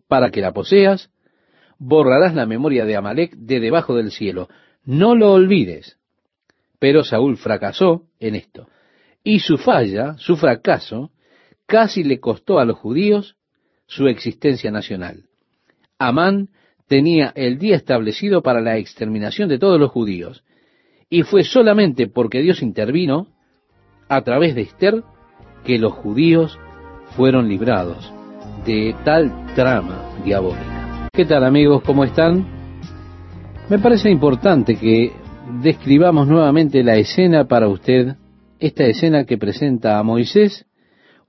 [0.08, 1.10] para que la poseas,
[1.78, 4.48] borrarás la memoria de Amalek de debajo del cielo.
[4.84, 5.98] No lo olvides.
[6.78, 8.68] Pero Saúl fracasó en esto.
[9.22, 11.12] Y su falla, su fracaso,
[11.66, 13.36] casi le costó a los judíos
[13.86, 15.24] su existencia nacional.
[15.98, 16.48] Amán
[16.88, 20.44] tenía el día establecido para la exterminación de todos los judíos,
[21.08, 23.28] y fue solamente porque Dios intervino
[24.12, 25.02] a través de Esther
[25.64, 26.58] que los judíos
[27.16, 28.12] fueron librados
[28.66, 31.08] de tal trama diabólica.
[31.10, 31.82] ¿Qué tal amigos?
[31.82, 32.46] ¿Cómo están?
[33.70, 35.12] Me parece importante que
[35.62, 38.16] describamos nuevamente la escena para usted
[38.58, 40.66] esta escena que presenta a Moisés,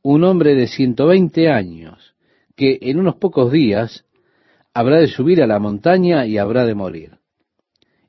[0.02, 2.16] un hombre de 120 años,
[2.58, 4.04] que en unos pocos días
[4.74, 7.12] habrá de subir a la montaña y habrá de morir.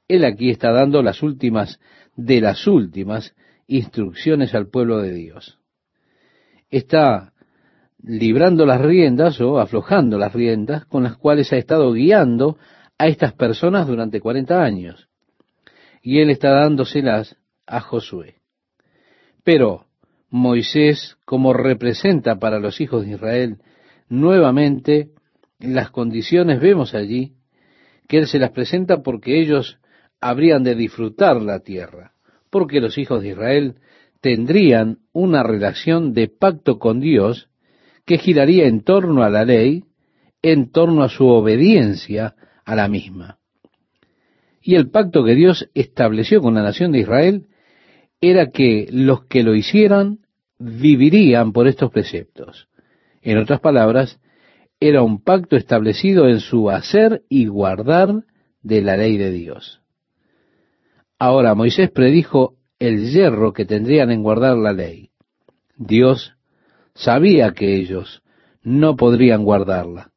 [0.09, 1.79] Él aquí está dando las últimas
[2.17, 3.35] de las últimas
[3.67, 5.59] instrucciones al pueblo de Dios.
[6.71, 7.33] Está
[8.03, 12.59] librando las riendas o aflojando las riendas con las cuales ha estado guiando
[12.99, 15.09] a estas personas durante 40 años.
[16.03, 17.37] Y él está dándoselas
[17.67, 18.37] a Josué.
[19.43, 19.87] Pero
[20.31, 23.59] Moisés, como representa para los hijos de Israel
[24.09, 25.11] nuevamente
[25.61, 27.35] las condiciones, vemos allí
[28.09, 29.79] que Él se las presenta porque ellos
[30.21, 32.14] habrían de disfrutar la tierra,
[32.55, 33.75] porque los hijos de Israel
[34.21, 37.49] tendrían una relación de pacto con Dios
[38.07, 39.83] que giraría en torno a la ley,
[40.41, 43.39] en torno a su obediencia a la misma.
[44.63, 47.49] Y el pacto que Dios estableció con la nación de Israel
[48.21, 50.21] era que los que lo hicieran
[50.57, 52.69] vivirían por estos preceptos.
[53.21, 54.21] En otras palabras,
[54.79, 58.23] era un pacto establecido en su hacer y guardar
[58.63, 59.84] de la ley de Dios.
[61.27, 65.09] Ahora Moisés predijo el hierro que tendrían en guardar la ley.
[65.75, 66.35] Dios
[66.95, 68.23] sabía que ellos
[68.63, 70.11] no podrían guardarla.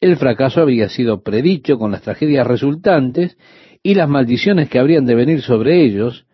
[0.00, 3.36] El fracaso había sido predicho con las tragedias resultantes
[3.82, 6.24] y las maldiciones que habrían de venir sobre ellos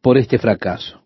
[0.00, 1.02] por este fracaso.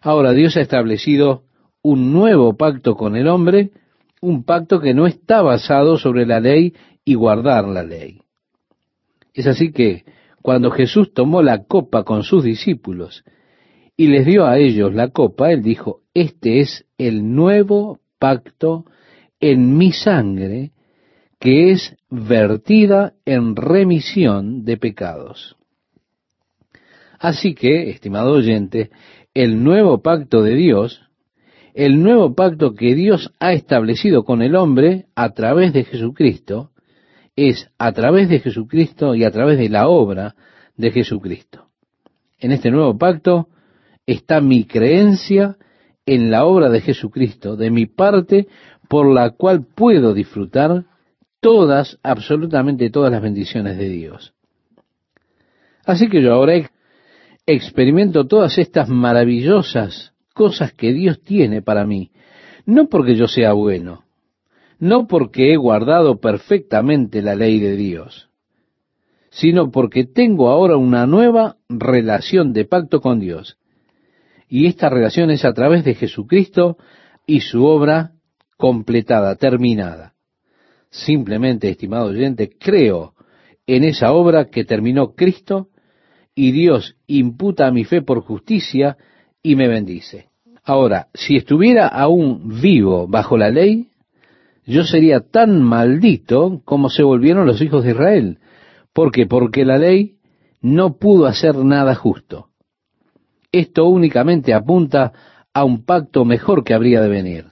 [0.00, 1.42] Ahora Dios ha establecido
[1.82, 3.72] un nuevo pacto con el hombre,
[4.20, 6.74] un pacto que no está basado sobre la ley
[7.04, 8.20] y guardar la ley.
[9.34, 10.04] Es así que
[10.42, 13.24] cuando Jesús tomó la copa con sus discípulos
[13.96, 18.84] y les dio a ellos la copa, él dijo, este es el nuevo pacto
[19.40, 20.72] en mi sangre
[21.38, 25.56] que es vertida en remisión de pecados.
[27.18, 28.90] Así que, estimado oyente,
[29.34, 31.02] el nuevo pacto de Dios,
[31.74, 36.71] el nuevo pacto que Dios ha establecido con el hombre a través de Jesucristo,
[37.36, 40.34] es a través de Jesucristo y a través de la obra
[40.76, 41.66] de Jesucristo.
[42.38, 43.48] En este nuevo pacto
[44.06, 45.56] está mi creencia
[46.06, 48.48] en la obra de Jesucristo, de mi parte,
[48.88, 50.84] por la cual puedo disfrutar
[51.40, 54.34] todas, absolutamente todas las bendiciones de Dios.
[55.84, 56.70] Así que yo ahora
[57.46, 62.10] experimento todas estas maravillosas cosas que Dios tiene para mí,
[62.64, 64.04] no porque yo sea bueno,
[64.82, 68.30] no porque he guardado perfectamente la ley de Dios,
[69.30, 73.58] sino porque tengo ahora una nueva relación de pacto con Dios.
[74.48, 76.78] Y esta relación es a través de Jesucristo
[77.28, 78.14] y su obra
[78.56, 80.14] completada, terminada.
[80.90, 83.14] Simplemente, estimado oyente, creo
[83.68, 85.68] en esa obra que terminó Cristo
[86.34, 88.96] y Dios imputa a mi fe por justicia
[89.44, 90.26] y me bendice.
[90.64, 93.91] Ahora, si estuviera aún vivo bajo la ley,
[94.64, 98.38] yo sería tan maldito como se volvieron los hijos de Israel.
[98.92, 99.26] ¿Por qué?
[99.26, 100.16] Porque la ley
[100.60, 102.48] no pudo hacer nada justo.
[103.50, 105.12] Esto únicamente apunta
[105.52, 107.46] a un pacto mejor que habría de venir.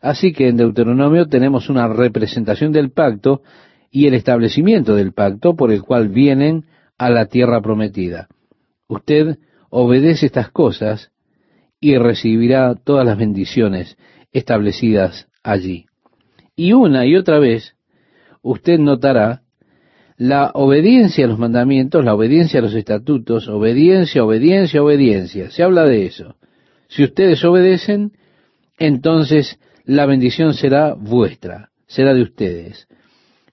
[0.00, 3.42] Así que en Deuteronomio tenemos una representación del pacto
[3.90, 6.66] y el establecimiento del pacto por el cual vienen
[6.98, 8.28] a la tierra prometida.
[8.88, 9.38] Usted
[9.70, 11.12] obedece estas cosas
[11.80, 13.96] y recibirá todas las bendiciones
[14.32, 15.86] establecidas allí.
[16.56, 17.74] Y una y otra vez
[18.42, 19.42] usted notará
[20.16, 25.50] la obediencia a los mandamientos, la obediencia a los estatutos, obediencia, obediencia, obediencia.
[25.50, 26.36] Se habla de eso.
[26.88, 28.12] Si ustedes obedecen,
[28.78, 32.86] entonces la bendición será vuestra, será de ustedes.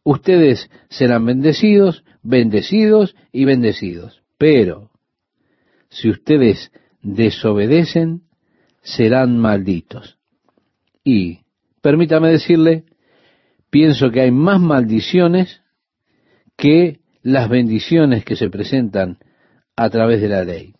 [0.04, 4.22] Ustedes serán bendecidos, bendecidos y bendecidos.
[4.38, 4.92] Pero
[5.90, 6.72] si ustedes
[7.02, 8.22] desobedecen,
[8.82, 10.18] serán malditos.
[11.04, 11.40] Y
[11.82, 12.84] permítame decirle,
[13.70, 15.62] pienso que hay más maldiciones
[16.58, 19.18] que las bendiciones que se presentan
[19.76, 20.74] a través de la ley.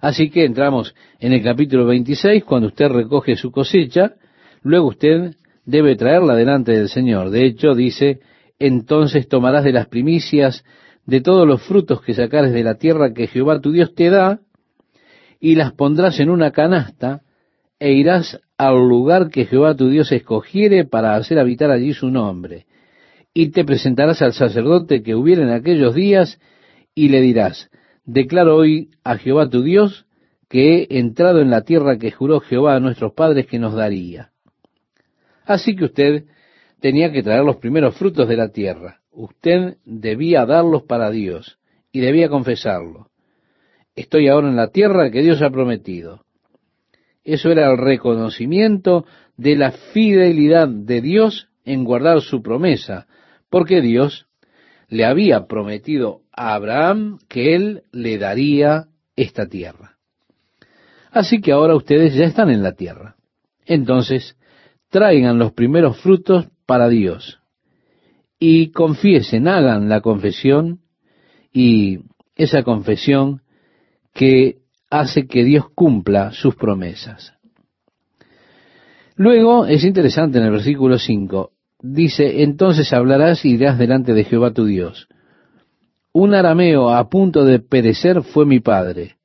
[0.00, 4.14] Así que entramos en el capítulo 26, cuando usted recoge su cosecha,
[4.62, 5.34] luego usted
[5.64, 7.30] debe traerla delante del Señor.
[7.30, 8.20] De hecho, dice,
[8.58, 10.64] entonces tomarás de las primicias
[11.04, 14.40] de todos los frutos que sacares de la tierra que Jehová tu Dios te da,
[15.40, 17.22] y las pondrás en una canasta,
[17.78, 22.66] e irás al lugar que Jehová tu Dios escogiere para hacer habitar allí su nombre.
[23.32, 26.40] Y te presentarás al sacerdote que hubiera en aquellos días,
[26.94, 27.70] y le dirás,
[28.04, 30.06] declaro hoy a Jehová tu Dios
[30.48, 34.32] que he entrado en la tierra que juró Jehová a nuestros padres que nos daría.
[35.44, 36.24] Así que usted
[36.80, 39.00] tenía que traer los primeros frutos de la tierra.
[39.12, 41.58] Usted debía darlos para Dios
[41.92, 43.10] y debía confesarlo.
[43.94, 46.24] Estoy ahora en la tierra que Dios ha prometido.
[47.28, 49.04] Eso era el reconocimiento
[49.36, 53.06] de la fidelidad de Dios en guardar su promesa,
[53.50, 54.28] porque Dios
[54.88, 59.98] le había prometido a Abraham que él le daría esta tierra.
[61.10, 63.16] Así que ahora ustedes ya están en la tierra.
[63.66, 64.38] Entonces,
[64.88, 67.40] traigan los primeros frutos para Dios
[68.38, 70.80] y confiesen, hagan la confesión
[71.52, 71.98] y
[72.36, 73.42] esa confesión
[74.14, 74.57] que
[74.90, 77.34] hace que Dios cumpla sus promesas.
[79.16, 81.50] Luego es interesante en el versículo 5,
[81.82, 85.08] dice, entonces hablarás y irás delante de Jehová tu Dios.
[86.12, 89.16] Un arameo a punto de perecer fue mi padre,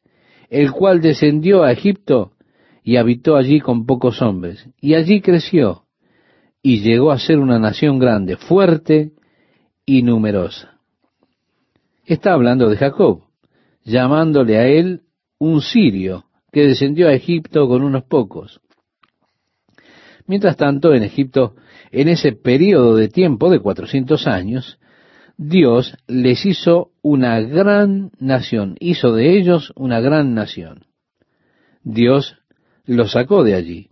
[0.49, 2.33] el cual descendió a Egipto
[2.83, 5.83] y habitó allí con pocos hombres, y allí creció,
[6.61, 9.11] y llegó a ser una nación grande, fuerte
[9.85, 10.79] y numerosa.
[12.05, 13.23] Está hablando de Jacob,
[13.85, 15.02] llamándole a él
[15.43, 16.23] un sirio
[16.53, 18.61] que descendió a Egipto con unos pocos.
[20.25, 21.55] Mientras tanto, en Egipto,
[21.91, 24.79] en ese periodo de tiempo de cuatrocientos años,
[25.35, 30.85] Dios les hizo una gran nación, hizo de ellos una gran nación.
[31.83, 32.37] Dios
[32.85, 33.89] los sacó de allí,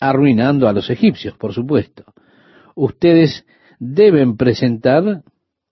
[0.00, 2.04] arruinando a los egipcios, por supuesto.
[2.74, 3.44] Ustedes
[3.78, 5.22] deben presentar,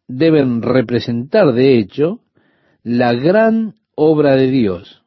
[0.07, 2.21] deben representar de hecho,
[2.83, 5.03] la gran obra de Dios,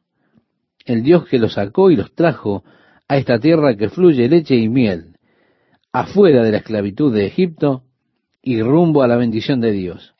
[0.84, 2.62] el Dios que los sacó y los trajo
[3.08, 5.16] a esta tierra que fluye leche y miel,
[5.92, 7.82] afuera de la esclavitud de Egipto
[8.40, 10.14] y rumbo a la bendición de Dios.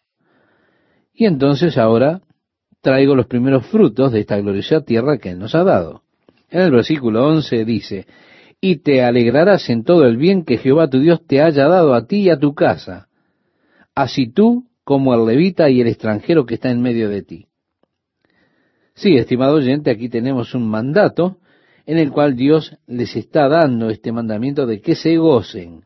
[1.12, 2.22] Y entonces ahora
[2.80, 6.02] traigo los primeros frutos de esta gloriosa tierra que Él nos ha dado.
[6.50, 8.06] En el versículo 11 dice,
[8.60, 12.08] y te alegrarás en todo el bien que Jehová tu Dios te haya dado a
[12.08, 13.06] ti y a tu casa,
[13.94, 17.46] así tú como el levita y el extranjero que está en medio de ti.
[18.94, 21.38] Sí, estimado oyente, aquí tenemos un mandato
[21.84, 25.84] en el cual Dios les está dando este mandamiento de que se gocen.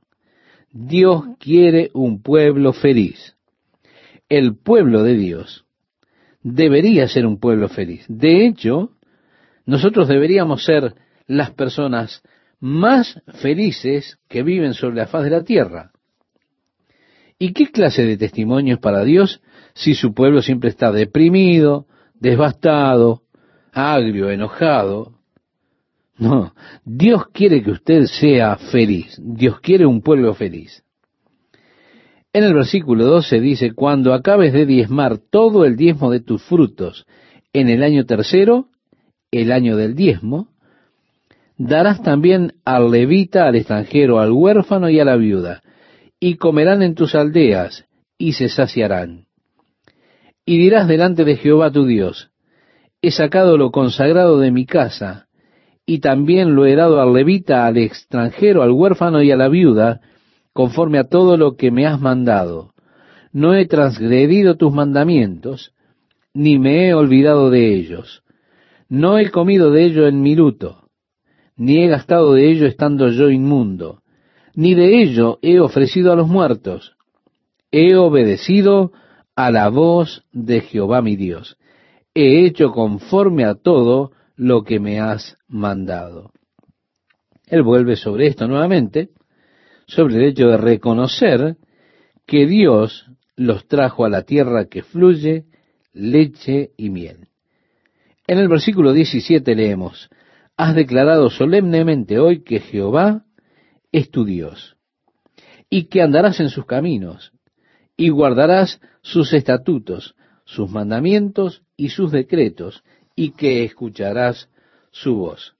[0.70, 3.34] Dios quiere un pueblo feliz.
[4.28, 5.64] El pueblo de Dios
[6.42, 8.04] debería ser un pueblo feliz.
[8.08, 8.92] De hecho,
[9.64, 10.94] nosotros deberíamos ser
[11.26, 12.22] las personas
[12.60, 15.92] más felices que viven sobre la faz de la tierra.
[17.38, 19.40] ¿Y qué clase de testimonio es para Dios
[19.74, 21.86] si su pueblo siempre está deprimido,
[22.20, 23.22] devastado,
[23.72, 25.14] agrio, enojado?
[26.18, 26.52] No,
[26.84, 29.20] Dios quiere que usted sea feliz.
[29.22, 30.82] Dios quiere un pueblo feliz.
[32.32, 37.06] En el versículo 12 dice, cuando acabes de diezmar todo el diezmo de tus frutos
[37.52, 38.68] en el año tercero,
[39.30, 40.48] el año del diezmo,
[41.56, 45.62] darás también al levita, al extranjero, al huérfano y a la viuda,
[46.20, 47.86] y comerán en tus aldeas,
[48.18, 49.27] y se saciarán.
[50.48, 52.30] Y dirás delante de Jehová tu Dios,
[53.02, 55.26] he sacado lo consagrado de mi casa,
[55.84, 60.00] y también lo he dado al levita, al extranjero, al huérfano y a la viuda,
[60.54, 62.72] conforme a todo lo que me has mandado.
[63.30, 65.74] No he transgredido tus mandamientos,
[66.32, 68.22] ni me he olvidado de ellos.
[68.88, 70.88] No he comido de ello en mi luto,
[71.58, 74.00] ni he gastado de ello estando yo inmundo,
[74.54, 76.96] ni de ello he ofrecido a los muertos.
[77.70, 78.92] He obedecido
[79.38, 81.58] a la voz de Jehová mi Dios.
[82.12, 86.32] He hecho conforme a todo lo que me has mandado.
[87.46, 89.10] Él vuelve sobre esto nuevamente,
[89.86, 91.56] sobre el hecho de reconocer
[92.26, 95.44] que Dios los trajo a la tierra que fluye
[95.92, 97.28] leche y miel.
[98.26, 100.10] En el versículo 17 leemos,
[100.56, 103.24] Has declarado solemnemente hoy que Jehová
[103.92, 104.76] es tu Dios,
[105.70, 107.32] y que andarás en sus caminos,
[107.98, 112.84] y guardarás sus estatutos, sus mandamientos y sus decretos,
[113.16, 114.48] y que escucharás
[114.92, 115.56] su voz.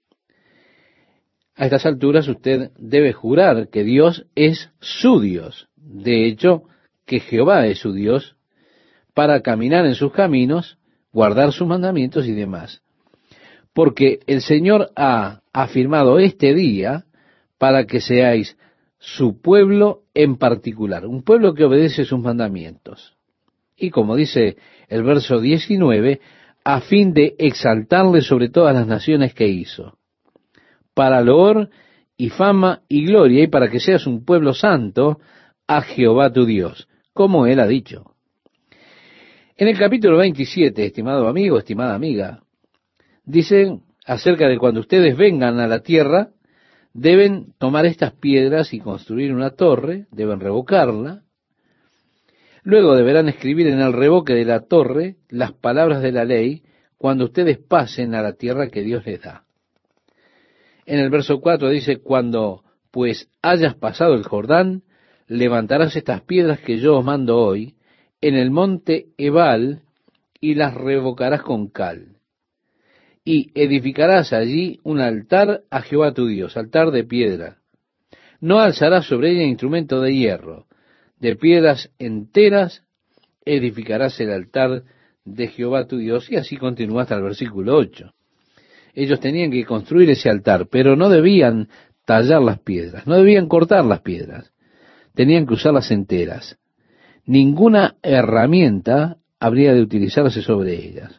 [1.55, 5.67] A estas alturas usted debe jurar que Dios es su Dios.
[5.75, 6.63] De hecho,
[7.05, 8.37] que Jehová es su Dios
[9.13, 10.77] para caminar en sus caminos,
[11.11, 12.81] guardar sus mandamientos y demás.
[13.73, 17.03] Porque el Señor ha afirmado este día
[17.57, 18.55] para que seáis
[18.97, 23.15] su pueblo en particular, un pueblo que obedece sus mandamientos.
[23.77, 24.57] Y como dice
[24.89, 26.19] el verso 19,
[26.65, 29.97] a fin de exaltarle sobre todas las naciones que hizo,
[30.93, 31.69] para loor
[32.17, 35.19] y fama y gloria, y para que seas un pueblo santo
[35.67, 38.11] a Jehová tu Dios, como él ha dicho.
[39.55, 42.43] En el capítulo 27, estimado amigo, estimada amiga,
[43.23, 46.31] dice acerca de cuando ustedes vengan a la tierra,
[46.93, 51.23] deben tomar estas piedras y construir una torre, deben revocarla,
[52.63, 56.63] Luego deberán escribir en el revoque de la torre las palabras de la ley
[56.97, 59.43] cuando ustedes pasen a la tierra que Dios les da.
[60.85, 64.83] En el verso 4 dice, cuando pues hayas pasado el Jordán,
[65.27, 67.75] levantarás estas piedras que yo os mando hoy
[68.21, 69.83] en el monte Ebal
[70.41, 72.18] y las revocarás con cal.
[73.23, 77.57] Y edificarás allí un altar a Jehová tu Dios, altar de piedra.
[78.41, 80.67] No alzarás sobre ella instrumento de hierro,
[81.19, 82.83] de piedras enteras
[83.45, 84.83] edificarás el altar
[85.25, 86.31] de Jehová tu Dios.
[86.31, 88.13] Y así continúa hasta el versículo 8.
[88.93, 91.69] Ellos tenían que construir ese altar, pero no debían
[92.05, 94.51] tallar las piedras, no debían cortar las piedras,
[95.13, 96.57] tenían que usarlas enteras.
[97.25, 101.18] Ninguna herramienta habría de utilizarse sobre ellas.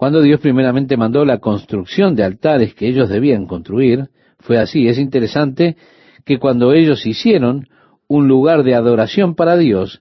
[0.00, 4.88] Cuando Dios primeramente mandó la construcción de altares que ellos debían construir, fue así.
[4.88, 5.76] Es interesante
[6.24, 7.68] que cuando ellos hicieron
[8.08, 10.00] un lugar de adoración para Dios,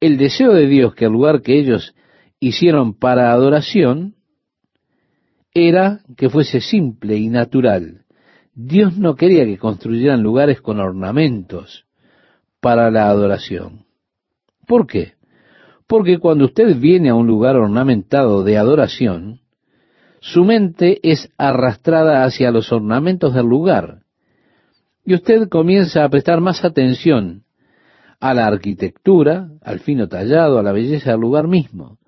[0.00, 1.94] el deseo de Dios que el lugar que ellos
[2.40, 4.14] hicieron para adoración
[5.52, 8.06] era que fuese simple y natural.
[8.54, 11.84] Dios no quería que construyeran lugares con ornamentos
[12.62, 13.84] para la adoración.
[14.66, 15.12] ¿Por qué?
[15.86, 19.40] Porque cuando usted viene a un lugar ornamentado de adoración,
[20.20, 24.04] su mente es arrastrada hacia los ornamentos del lugar.
[25.04, 27.44] Y usted comienza a prestar más atención
[28.20, 31.98] a la arquitectura, al fino tallado, a la belleza del lugar mismo,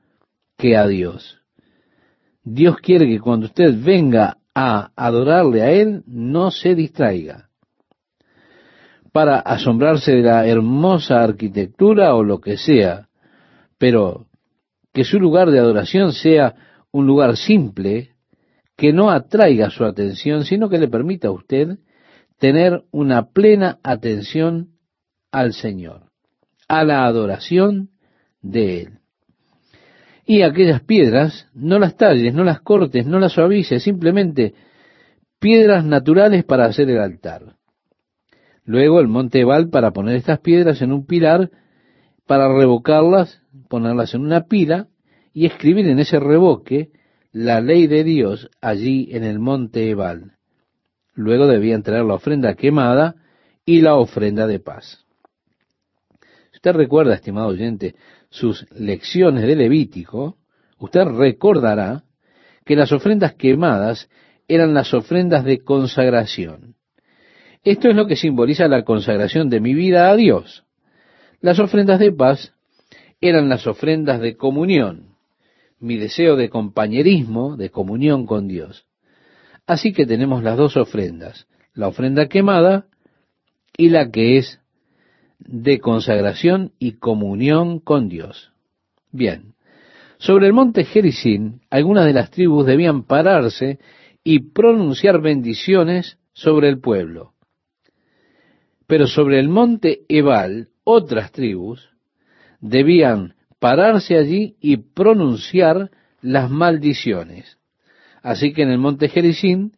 [0.56, 1.42] que a Dios.
[2.42, 7.50] Dios quiere que cuando usted venga a adorarle a Él, no se distraiga.
[9.12, 13.05] Para asombrarse de la hermosa arquitectura o lo que sea,
[13.78, 14.26] pero
[14.92, 16.54] que su lugar de adoración sea
[16.92, 18.10] un lugar simple,
[18.76, 21.78] que no atraiga su atención, sino que le permita a usted
[22.38, 24.70] tener una plena atención
[25.32, 26.10] al Señor,
[26.68, 27.90] a la adoración
[28.42, 28.98] de Él.
[30.24, 34.54] Y aquellas piedras, no las talles, no las cortes, no las suavices, simplemente
[35.38, 37.56] piedras naturales para hacer el altar.
[38.64, 41.50] Luego el monte Ebal para poner estas piedras en un pilar,
[42.26, 44.88] para revocarlas, ponerlas en una pila
[45.32, 46.90] y escribir en ese revoque
[47.32, 50.32] la ley de Dios allí en el monte Ebal.
[51.14, 53.16] Luego debían traer la ofrenda quemada
[53.64, 55.04] y la ofrenda de paz.
[56.54, 57.94] Usted recuerda, estimado oyente,
[58.30, 60.36] sus lecciones de Levítico,
[60.78, 62.04] usted recordará
[62.64, 64.08] que las ofrendas quemadas
[64.48, 66.74] eran las ofrendas de consagración.
[67.62, 70.65] Esto es lo que simboliza la consagración de mi vida a Dios.
[71.40, 72.54] Las ofrendas de paz
[73.20, 75.16] eran las ofrendas de comunión,
[75.78, 78.86] mi deseo de compañerismo, de comunión con Dios.
[79.66, 82.86] Así que tenemos las dos ofrendas, la ofrenda quemada
[83.76, 84.60] y la que es
[85.38, 88.52] de consagración y comunión con Dios.
[89.12, 89.54] Bien,
[90.18, 93.78] sobre el monte Gerizim, algunas de las tribus debían pararse
[94.24, 97.32] y pronunciar bendiciones sobre el pueblo.
[98.86, 101.90] Pero sobre el monte Ebal, otras tribus
[102.60, 105.90] debían pararse allí y pronunciar
[106.22, 107.58] las maldiciones.
[108.22, 109.72] Así que en el monte Gerizim,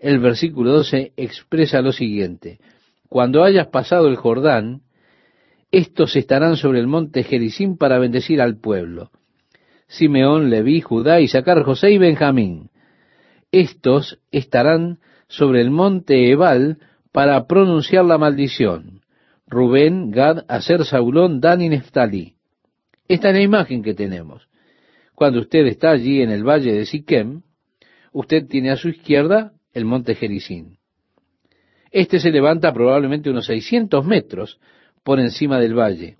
[0.00, 2.58] el versículo 12 expresa lo siguiente,
[3.08, 4.82] cuando hayas pasado el Jordán,
[5.70, 9.10] estos estarán sobre el monte Gerizim para bendecir al pueblo.
[9.86, 12.70] Simeón, Leví, Judá, Isaacar, José y Benjamín.
[13.52, 14.98] Estos estarán
[15.28, 16.78] sobre el monte Ebal
[17.12, 18.97] para pronunciar la maldición.
[19.48, 21.68] Rubén, Gad, Aser, Saulón, Dan y.
[23.08, 24.48] Esta es la imagen que tenemos.
[25.14, 27.42] Cuando usted está allí en el valle de Siquem,
[28.12, 30.76] usted tiene a su izquierda el monte Gerizim.
[31.90, 34.60] Este se levanta probablemente unos 600 metros
[35.02, 36.18] por encima del valle.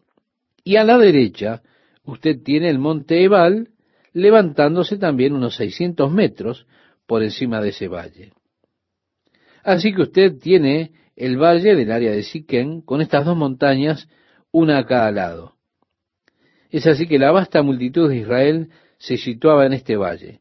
[0.65, 1.63] Y a la derecha
[2.05, 3.69] usted tiene el monte Ebal
[4.13, 6.67] levantándose también unos 600 metros
[7.07, 8.33] por encima de ese valle.
[9.63, 14.09] Así que usted tiene el valle del área de Siquén con estas dos montañas,
[14.53, 15.55] una a cada lado.
[16.71, 20.41] Es así que la vasta multitud de Israel se situaba en este valle.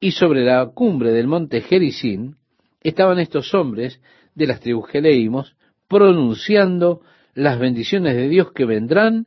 [0.00, 2.36] Y sobre la cumbre del monte Gerizim
[2.80, 4.00] estaban estos hombres
[4.34, 5.56] de las tribus que leímos
[5.88, 7.02] pronunciando
[7.34, 9.26] las bendiciones de Dios que vendrán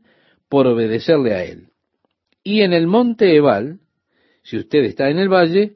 [0.49, 1.67] por obedecerle a Él.
[2.43, 3.81] Y en el monte Ebal,
[4.41, 5.75] si usted está en el valle,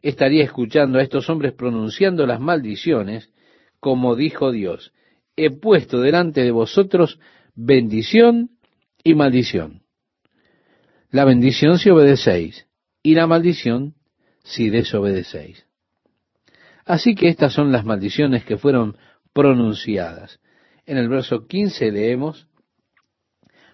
[0.00, 3.32] estaría escuchando a estos hombres pronunciando las maldiciones,
[3.80, 4.92] como dijo Dios,
[5.36, 7.18] he puesto delante de vosotros
[7.54, 8.50] bendición
[9.02, 9.82] y maldición.
[11.10, 12.66] La bendición si obedecéis
[13.02, 13.94] y la maldición
[14.44, 15.66] si desobedecéis.
[16.84, 18.96] Así que estas son las maldiciones que fueron
[19.32, 20.40] pronunciadas.
[20.86, 22.48] En el verso 15 leemos,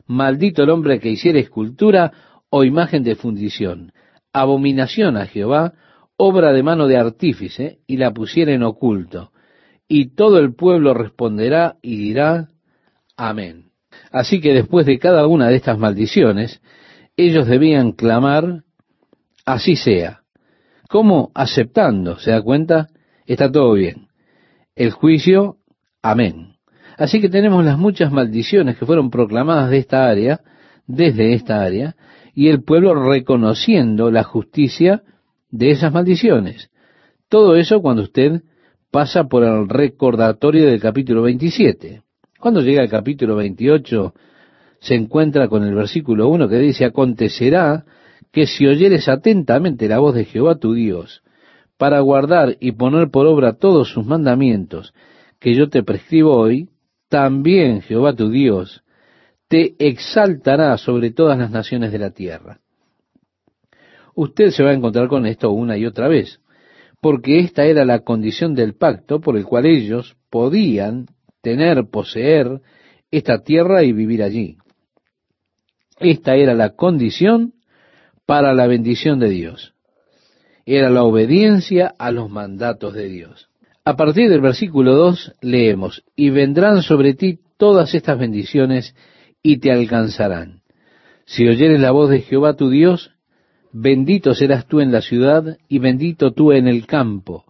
[0.07, 2.13] Maldito el hombre que hiciera escultura
[2.49, 3.93] o imagen de fundición,
[4.33, 5.75] abominación a Jehová,
[6.17, 9.33] obra de mano de artífice, y la pusiera en oculto.
[9.89, 12.49] Y todo el pueblo responderá y dirá,
[13.17, 13.71] Amén.
[14.13, 16.61] Así que después de cada una de estas maldiciones,
[17.17, 18.65] ellos debían clamar,
[19.45, 20.21] así sea.
[20.89, 21.31] ¿Cómo?
[21.35, 22.89] Aceptando, ¿se da cuenta?
[23.27, 24.09] Está todo bien.
[24.75, 25.57] El juicio,
[26.03, 26.57] amén.
[26.99, 30.41] Así que tenemos las muchas maldiciones que fueron proclamadas de esta área,
[30.87, 31.97] desde esta área,
[32.35, 35.03] y el pueblo reconociendo la justicia
[35.51, 36.71] de esas maldiciones.
[37.29, 38.43] Todo eso cuando usted
[38.97, 42.01] pasa por el recordatorio del capítulo 27.
[42.41, 44.15] Cuando llega al capítulo 28,
[44.81, 47.85] se encuentra con el versículo 1 que dice, acontecerá
[48.33, 51.23] que si oyeres atentamente la voz de Jehová tu Dios,
[51.77, 54.95] para guardar y poner por obra todos sus mandamientos
[55.41, 56.71] que yo te prescribo hoy,
[57.11, 58.83] también Jehová tu Dios
[59.49, 62.61] te exaltará sobre todas las naciones de la tierra.
[64.15, 66.41] Usted se va a encontrar con esto una y otra vez,
[67.07, 71.07] porque esta era la condición del pacto por el cual ellos podían
[71.41, 72.63] tener, poseer
[73.13, 74.57] esta tierra y vivir allí.
[76.01, 77.55] Esta era la condición
[78.27, 79.73] para la bendición de Dios.
[80.65, 83.51] Era la obediencia a los mandatos de Dios.
[83.85, 88.97] A partir del versículo 2 leemos, y vendrán sobre ti todas estas bendiciones
[89.45, 90.63] y te alcanzarán.
[91.25, 93.13] Si oyeres la voz de Jehová tu Dios,
[93.79, 97.45] bendito serás tú en la ciudad y bendito tú en el campo.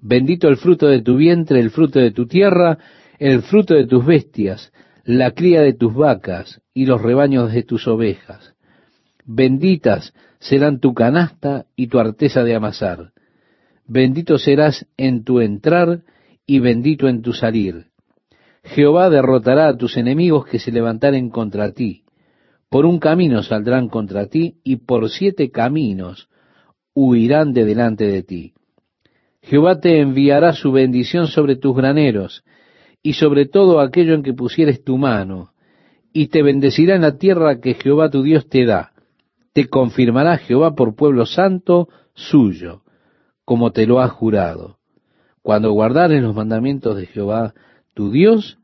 [0.00, 2.78] Bendito el fruto de tu vientre, el fruto de tu tierra,
[3.18, 4.72] el fruto de tus bestias,
[5.04, 8.54] la cría de tus vacas y los rebaños de tus ovejas.
[9.24, 13.10] Benditas serán tu canasta y tu arteza de amasar.
[13.88, 16.02] Bendito serás en tu entrar
[16.46, 17.86] y bendito en tu salir.
[18.62, 22.05] Jehová derrotará a tus enemigos que se levantaren contra ti.
[22.68, 26.28] Por un camino saldrán contra ti y por siete caminos
[26.94, 28.54] huirán de delante de ti.
[29.42, 32.42] Jehová te enviará su bendición sobre tus graneros
[33.02, 35.52] y sobre todo aquello en que pusieres tu mano,
[36.12, 38.92] y te bendecirá en la tierra que Jehová tu Dios te da.
[39.52, 42.82] Te confirmará Jehová por pueblo santo suyo,
[43.44, 44.78] como te lo ha jurado,
[45.42, 47.54] cuando guardares los mandamientos de Jehová
[47.94, 48.58] tu Dios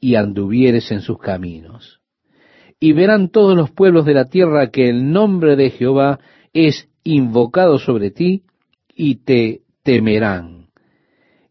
[0.00, 2.00] y anduvieres en sus caminos.
[2.78, 6.20] Y verán todos los pueblos de la tierra que el nombre de Jehová
[6.52, 8.42] es invocado sobre ti
[8.94, 10.66] y te temerán.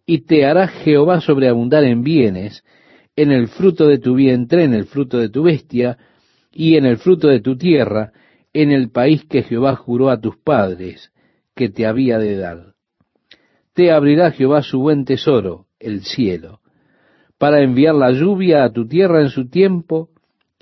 [0.06, 2.64] Y te hará Jehová sobreabundar en bienes,
[3.16, 5.98] en el fruto de tu vientre, en el fruto de tu bestia,
[6.52, 8.12] y en el fruto de tu tierra,
[8.54, 11.12] en el país que Jehová juró a tus padres,
[11.56, 12.74] que te había de dar.
[13.74, 16.62] Te abrirá Jehová su buen tesoro, el cielo,
[17.38, 20.10] para enviar la lluvia a tu tierra en su tiempo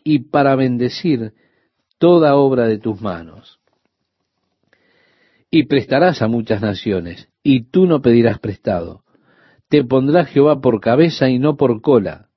[0.03, 1.33] y para bendecir
[1.97, 3.59] toda obra de tus manos.
[5.49, 9.03] Y prestarás a muchas naciones, y tú no pedirás prestado.
[9.69, 12.29] Te pondrá Jehová por cabeza y no por cola,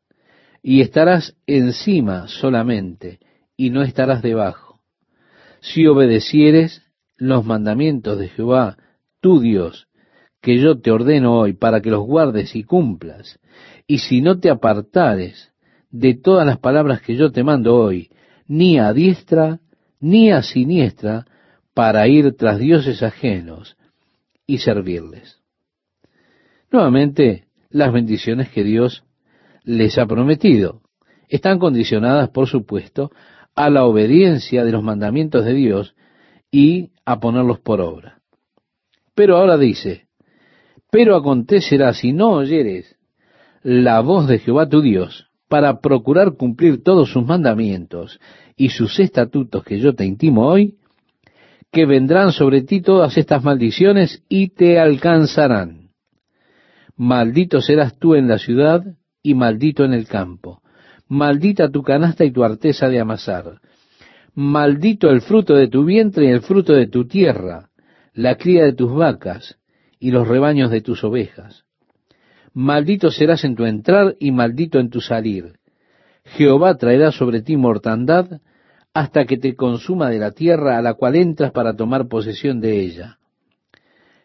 [0.62, 3.18] y estarás encima solamente,
[3.56, 4.80] y no estarás debajo.
[5.60, 6.82] Si obedecieres
[7.16, 8.76] los mandamientos de Jehová,
[9.20, 9.88] tu Dios,
[10.40, 13.40] que yo te ordeno hoy para que los guardes y cumplas,
[13.86, 15.52] y si no te apartares
[15.98, 18.10] de todas las palabras que yo te mando hoy,
[18.46, 19.60] ni a diestra
[19.98, 21.24] ni a siniestra,
[21.72, 23.76] para ir tras dioses ajenos
[24.46, 25.40] y servirles.
[26.70, 29.04] Nuevamente, las bendiciones que Dios
[29.64, 30.82] les ha prometido
[31.28, 33.10] están condicionadas, por supuesto,
[33.54, 35.94] a la obediencia de los mandamientos de Dios
[36.50, 38.20] y a ponerlos por obra.
[39.14, 40.08] Pero ahora dice,
[40.90, 42.96] pero acontecerá si no oyeres
[43.62, 48.18] la voz de Jehová tu Dios para procurar cumplir todos sus mandamientos
[48.56, 50.76] y sus estatutos que yo te intimo hoy,
[51.70, 55.90] que vendrán sobre ti todas estas maldiciones y te alcanzarán.
[56.96, 58.82] Maldito serás tú en la ciudad
[59.22, 60.62] y maldito en el campo.
[61.08, 63.60] Maldita tu canasta y tu arteza de amasar.
[64.34, 67.68] Maldito el fruto de tu vientre y el fruto de tu tierra,
[68.14, 69.58] la cría de tus vacas
[70.00, 71.65] y los rebaños de tus ovejas
[72.56, 75.58] maldito serás en tu entrar y maldito en tu salir.
[76.24, 78.40] Jehová traerá sobre ti mortandad
[78.94, 82.80] hasta que te consuma de la tierra a la cual entras para tomar posesión de
[82.80, 83.18] ella.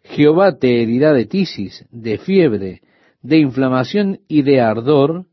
[0.05, 2.81] Jehová te herirá de tisis, de fiebre,
[3.21, 5.25] de inflamación y de ardor,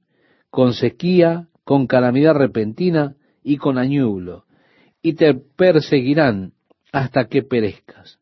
[0.50, 4.44] con sequía, con calamidad repentina y con añublo,
[5.02, 6.52] y te perseguirán
[6.90, 8.18] hasta que perezcas.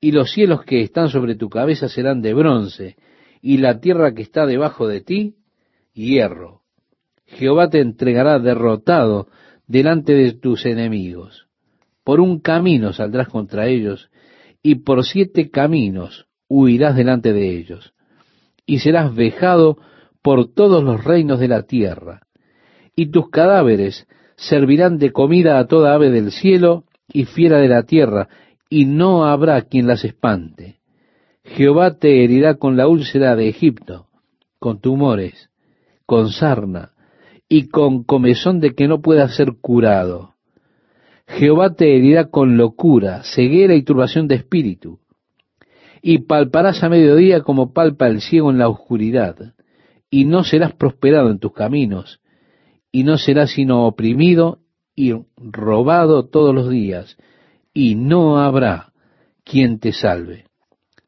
[0.00, 2.96] Y los cielos que están sobre tu cabeza serán de bronce,
[3.42, 5.34] y la tierra que está debajo de ti,
[5.92, 6.62] hierro.
[7.26, 9.26] Jehová te entregará derrotado
[9.66, 11.48] delante de tus enemigos.
[12.04, 14.10] Por un camino saldrás contra ellos,
[14.62, 17.94] y por siete caminos huirás delante de ellos,
[18.64, 19.78] y serás vejado
[20.22, 22.22] por todos los reinos de la tierra,
[22.94, 27.82] y tus cadáveres servirán de comida a toda ave del cielo y fiera de la
[27.82, 28.28] tierra,
[28.68, 30.81] y no habrá quien las espante.
[31.44, 34.06] Jehová te herirá con la úlcera de Egipto,
[34.58, 35.50] con tumores,
[36.06, 36.92] con sarna
[37.48, 40.34] y con comezón de que no pueda ser curado.
[41.26, 45.00] Jehová te herirá con locura, ceguera y turbación de espíritu.
[46.00, 49.54] Y palparás a mediodía como palpa el ciego en la oscuridad,
[50.10, 52.20] y no serás prosperado en tus caminos,
[52.90, 54.58] y no serás sino oprimido
[54.94, 57.16] y robado todos los días,
[57.72, 58.92] y no habrá
[59.44, 60.51] quien te salve.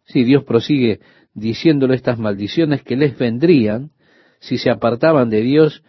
[0.04, 1.00] Si Dios prosigue
[1.34, 3.90] diciéndole estas maldiciones que les vendrían
[4.40, 5.82] si se apartaban de Dios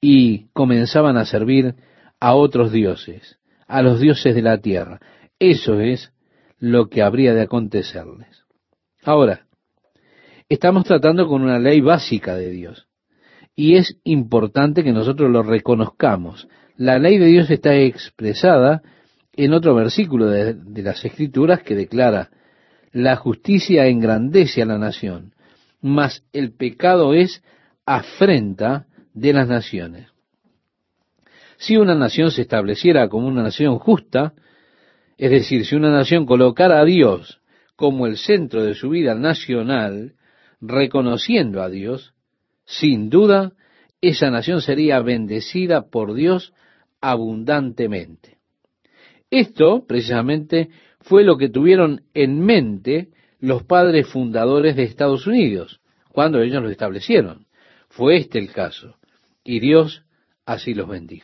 [0.00, 1.74] y comenzaban a servir
[2.20, 5.00] a otros dioses, a los dioses de la tierra.
[5.38, 6.12] Eso es
[6.58, 8.44] lo que habría de acontecerles.
[9.04, 9.46] Ahora,
[10.48, 12.88] estamos tratando con una ley básica de Dios.
[13.54, 16.48] Y es importante que nosotros lo reconozcamos.
[16.76, 18.82] La ley de Dios está expresada
[19.32, 22.30] en otro versículo de, de, las Escrituras que declara,
[22.92, 25.34] la justicia engrandece a la nación,
[25.80, 27.42] mas el pecado es
[27.86, 30.08] afrenta de las naciones.
[31.56, 34.34] Si una nación se estableciera como una nación justa,
[35.16, 37.40] es decir, si una nación colocara a Dios
[37.74, 40.14] como el centro de su vida nacional,
[40.60, 42.14] reconociendo a Dios,
[42.64, 43.52] sin duda,
[44.00, 46.52] esa nación sería bendecida por Dios
[47.00, 48.38] abundantemente.
[49.30, 50.70] Esto, precisamente,
[51.08, 53.08] fue lo que tuvieron en mente
[53.40, 55.80] los padres fundadores de Estados Unidos,
[56.10, 57.46] cuando ellos lo establecieron.
[57.88, 58.98] Fue este el caso,
[59.42, 60.04] y Dios
[60.44, 61.16] así los bendijo.